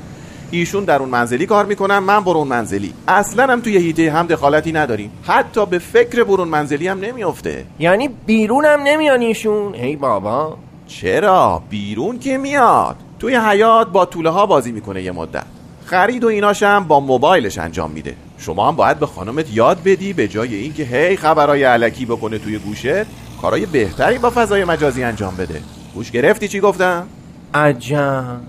ایشون 0.50 0.84
در 0.84 0.98
اون 0.98 1.08
منزلی 1.08 1.46
کار 1.46 1.66
می‌کنن 1.66 1.98
من 1.98 2.24
برون 2.24 2.48
منزلی. 2.48 2.92
اصلا 3.08 3.52
هم 3.52 3.60
توی 3.60 3.76
هیته 3.76 4.12
هم 4.12 4.26
دخالتی 4.26 4.72
نداریم. 4.72 5.10
حتی 5.22 5.66
به 5.66 5.78
فکر 5.78 6.24
برون 6.24 6.48
منزلی 6.48 6.88
هم 6.88 7.00
نمیافته. 7.00 7.64
یعنی 7.78 8.08
بیرون 8.26 8.64
هم 8.64 8.80
نمیان 8.82 9.20
ایشون؟ 9.20 9.74
ای 9.74 9.96
بابا. 9.96 10.56
چرا؟ 10.86 11.62
بیرون 11.70 12.18
که 12.18 12.38
میاد. 12.38 12.96
توی 13.18 13.36
حیات 13.36 13.88
با 13.88 14.04
طوله 14.04 14.30
ها 14.30 14.46
بازی 14.46 14.72
می‌کنه 14.72 15.02
یه 15.02 15.12
مدت. 15.12 15.44
خرید 15.84 16.24
و 16.24 16.28
ایناش 16.28 16.62
هم 16.62 16.84
با 16.84 17.00
موبایلش 17.00 17.58
انجام 17.58 17.90
میده. 17.90 18.14
شما 18.38 18.68
هم 18.68 18.76
باید 18.76 18.98
به 18.98 19.06
خانمت 19.06 19.46
یاد 19.52 19.78
بدی 19.84 20.12
به 20.12 20.28
جای 20.28 20.54
اینکه 20.54 20.82
هی 20.82 21.16
خبرای 21.16 21.64
علکی 21.64 22.04
بکنه 22.04 22.38
توی 22.38 22.58
گوشت. 22.58 23.27
کارای 23.42 23.66
بهتری 23.66 24.18
با 24.18 24.30
فضای 24.30 24.64
مجازی 24.64 25.02
انجام 25.02 25.36
بده. 25.36 25.60
گوش 25.94 26.10
گرفتی 26.10 26.48
چی 26.48 26.60
گفتم؟ 26.60 27.06
عجم 27.54 28.40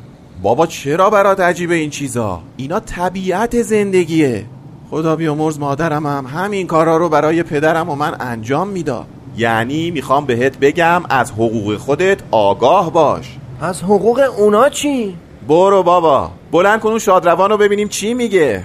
بابا 0.41 0.67
چرا 0.67 1.09
برات 1.09 1.39
عجیبه 1.39 1.75
این 1.75 1.89
چیزا؟ 1.89 2.41
اینا 2.57 2.79
طبیعت 2.79 3.61
زندگیه. 3.61 4.45
خدا 4.89 5.15
بیامرز 5.15 5.59
مادرم 5.59 6.05
هم 6.05 6.25
همین 6.25 6.67
کارا 6.67 6.97
رو 6.97 7.09
برای 7.09 7.43
پدرم 7.43 7.89
و 7.89 7.95
من 7.95 8.15
انجام 8.19 8.67
می‌داد. 8.67 9.05
یعنی 9.37 9.91
می‌خوام 9.91 10.25
بهت 10.25 10.57
بگم 10.57 11.01
از 11.09 11.31
حقوق 11.31 11.77
خودت 11.77 12.19
آگاه 12.31 12.91
باش. 12.91 13.37
از 13.61 13.83
حقوق 13.83 14.21
اونا 14.37 14.69
چی؟ 14.69 15.15
برو 15.47 15.83
بابا. 15.83 16.31
بلند 16.51 16.79
کن 16.79 16.89
اون 16.89 16.99
شادروان 16.99 17.49
رو 17.49 17.57
ببینیم 17.57 17.87
چی 17.87 18.13
میگه. 18.13 18.63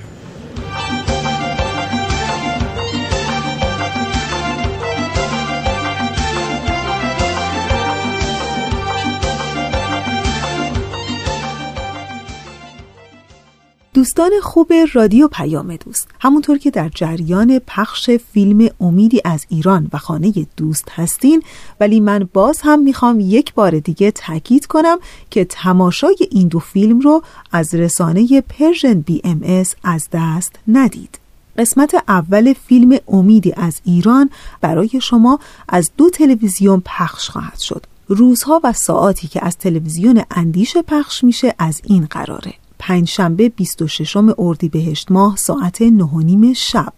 دوستان 14.04 14.30
خوب 14.42 14.72
رادیو 14.94 15.28
پیام 15.28 15.76
دوست. 15.76 16.08
همونطور 16.20 16.58
که 16.58 16.70
در 16.70 16.88
جریان 16.88 17.58
پخش 17.66 18.10
فیلم 18.10 18.68
امیدی 18.80 19.20
از 19.24 19.46
ایران 19.48 19.88
و 19.92 19.98
خانه 19.98 20.32
دوست 20.56 20.88
هستین 20.90 21.42
ولی 21.80 22.00
من 22.00 22.28
باز 22.32 22.60
هم 22.62 22.80
می‌خوام 22.82 23.20
یک 23.20 23.54
بار 23.54 23.78
دیگه 23.78 24.10
تاکید 24.10 24.66
کنم 24.66 24.98
که 25.30 25.44
تماشای 25.44 26.16
این 26.30 26.48
دو 26.48 26.58
فیلم 26.58 27.00
رو 27.00 27.22
از 27.52 27.74
رسانه 27.74 28.40
Persian 28.40 29.00
BMS 29.00 29.74
از 29.84 30.08
دست 30.12 30.58
ندید. 30.68 31.18
قسمت 31.58 31.94
اول 32.08 32.52
فیلم 32.66 32.98
امیدی 33.08 33.52
از 33.56 33.80
ایران 33.84 34.30
برای 34.60 34.90
شما 35.00 35.38
از 35.68 35.90
دو 35.96 36.10
تلویزیون 36.10 36.82
پخش 36.84 37.30
خواهد 37.30 37.58
شد. 37.58 37.86
روزها 38.08 38.60
و 38.64 38.72
ساعاتی 38.72 39.28
که 39.28 39.44
از 39.44 39.56
تلویزیون 39.56 40.22
اندیشه 40.30 40.82
پخش 40.82 41.24
میشه 41.24 41.54
از 41.58 41.80
این 41.84 42.06
قراره. 42.10 42.54
پنجشنبه 42.86 43.48
26 43.48 44.16
اردیبهشت 44.38 45.10
ماه 45.10 45.36
ساعت 45.36 45.82
9 45.82 46.52
شب. 46.54 46.92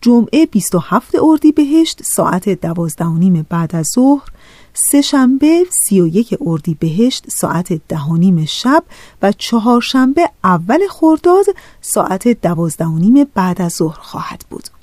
جمعه 0.00 0.46
27 0.46 1.14
اردیبهشت 1.22 2.02
ساعت 2.02 2.48
12 2.48 3.42
بعد 3.48 3.76
از 3.76 3.86
ظهر. 3.94 4.28
سه 4.74 5.00
شنبه 5.00 5.66
31 5.88 6.38
اردیبهشت 6.40 7.30
ساعت 7.30 7.72
10 7.88 8.46
شب 8.46 8.84
و 9.22 9.32
چهارشنبه 9.32 10.30
اول 10.44 10.80
خرداد 10.90 11.44
ساعت 11.80 12.28
12 12.28 13.24
بعد 13.34 13.62
از 13.62 13.72
ظهر 13.72 13.98
خواهد 14.00 14.44
بود. 14.50 14.73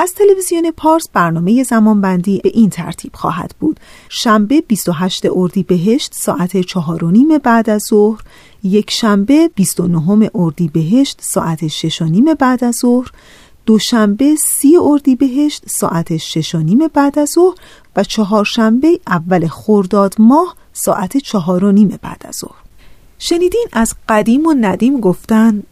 از 0.00 0.14
تلویزیون 0.14 0.70
پارس 0.70 1.08
برنامه 1.12 1.62
زمانبندی 1.62 2.40
به 2.44 2.50
این 2.54 2.70
ترتیب 2.70 3.14
خواهد 3.14 3.54
بود. 3.60 3.80
شنبه 4.08 4.60
28 4.60 5.26
اردیبهشت 5.32 6.14
ساعت 6.14 6.60
4 6.60 7.38
بعد 7.42 7.70
از 7.70 7.82
ظهر 7.88 8.20
یک 8.62 8.90
شنبه 8.90 9.50
29 9.54 10.30
اردیبهشت 10.34 11.20
ساعت 11.22 11.66
6 11.66 12.02
نیم 12.02 12.34
بعد 12.34 12.64
از 12.64 12.74
ظهر 12.80 13.10
دوشنبه 13.66 14.36
سی 14.36 14.76
اردیبهشت 14.80 15.64
ساعت 15.66 16.16
6 16.16 16.54
نیم 16.54 16.78
بعد 16.94 17.18
از 17.18 17.30
ظهر 17.34 17.54
و 17.96 18.04
چهارشنبه 18.04 19.00
اول 19.06 19.48
خرداد 19.48 20.14
ماه 20.18 20.56
ساعت 20.72 21.16
چهار 21.16 21.64
و 21.64 21.72
نیم 21.72 21.98
بعد 22.02 22.22
از 22.24 22.36
ظهر. 22.36 22.60
شنیدین 23.18 23.66
از 23.72 23.94
قدیم 24.08 24.46
و 24.46 24.54
ندیم 24.60 25.00
گفتن 25.00 25.62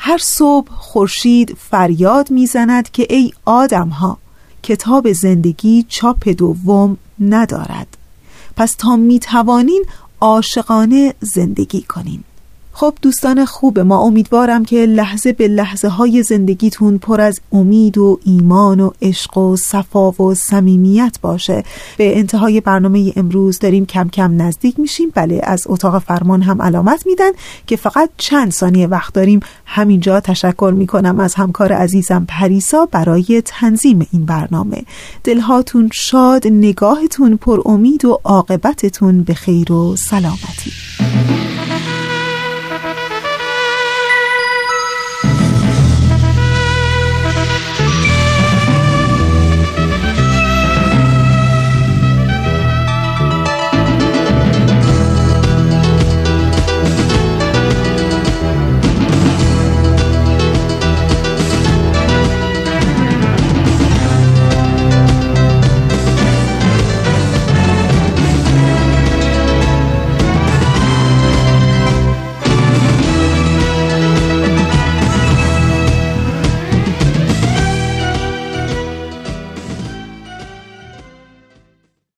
هر 0.00 0.18
صبح 0.18 0.70
خورشید 0.70 1.56
فریاد 1.70 2.30
می‌زند 2.30 2.90
که 2.90 3.06
ای 3.10 3.32
آدم 3.44 3.88
ها 3.88 4.18
کتاب 4.62 5.12
زندگی 5.12 5.86
چاپ 5.88 6.28
دوم 6.28 6.96
ندارد. 7.20 7.96
پس 8.56 8.74
تا 8.78 8.96
می 8.96 9.18
توانین 9.18 9.84
عاشقانه 10.20 11.14
زندگی 11.20 11.82
کنین. 11.82 12.24
خب 12.80 12.94
دوستان 13.02 13.44
خوب 13.44 13.78
ما 13.78 13.98
امیدوارم 14.02 14.64
که 14.64 14.76
لحظه 14.76 15.32
به 15.32 15.48
لحظه 15.48 15.88
های 15.88 16.22
زندگیتون 16.22 16.98
پر 16.98 17.20
از 17.20 17.40
امید 17.52 17.98
و 17.98 18.20
ایمان 18.24 18.80
و 18.80 18.90
عشق 19.02 19.38
و 19.38 19.56
صفا 19.56 20.10
و 20.10 20.34
صمیمیت 20.34 21.18
باشه. 21.22 21.62
به 21.96 22.18
انتهای 22.18 22.60
برنامه 22.60 23.12
امروز 23.16 23.58
داریم 23.58 23.86
کم 23.86 24.08
کم 24.08 24.42
نزدیک 24.42 24.80
میشیم. 24.80 25.10
بله 25.14 25.40
از 25.42 25.62
اتاق 25.66 25.98
فرمان 25.98 26.42
هم 26.42 26.62
علامت 26.62 27.06
میدن 27.06 27.30
که 27.66 27.76
فقط 27.76 28.10
چند 28.16 28.52
ثانیه 28.52 28.86
وقت 28.86 29.14
داریم. 29.14 29.40
همینجا 29.66 30.20
تشکر 30.20 30.72
می‌کنم 30.76 31.20
از 31.20 31.34
همکار 31.34 31.72
عزیزم 31.72 32.24
پریسا 32.28 32.86
برای 32.86 33.42
تنظیم 33.44 34.06
این 34.12 34.24
برنامه. 34.24 34.82
دلهاتون 35.24 35.90
شاد 35.92 36.46
نگاهتون 36.46 37.36
پر 37.36 37.62
امید 37.64 38.04
و 38.04 38.20
عاقبتتون 38.24 39.22
به 39.22 39.34
خیر 39.34 39.72
و 39.72 39.96
سلامتی. 39.96 40.72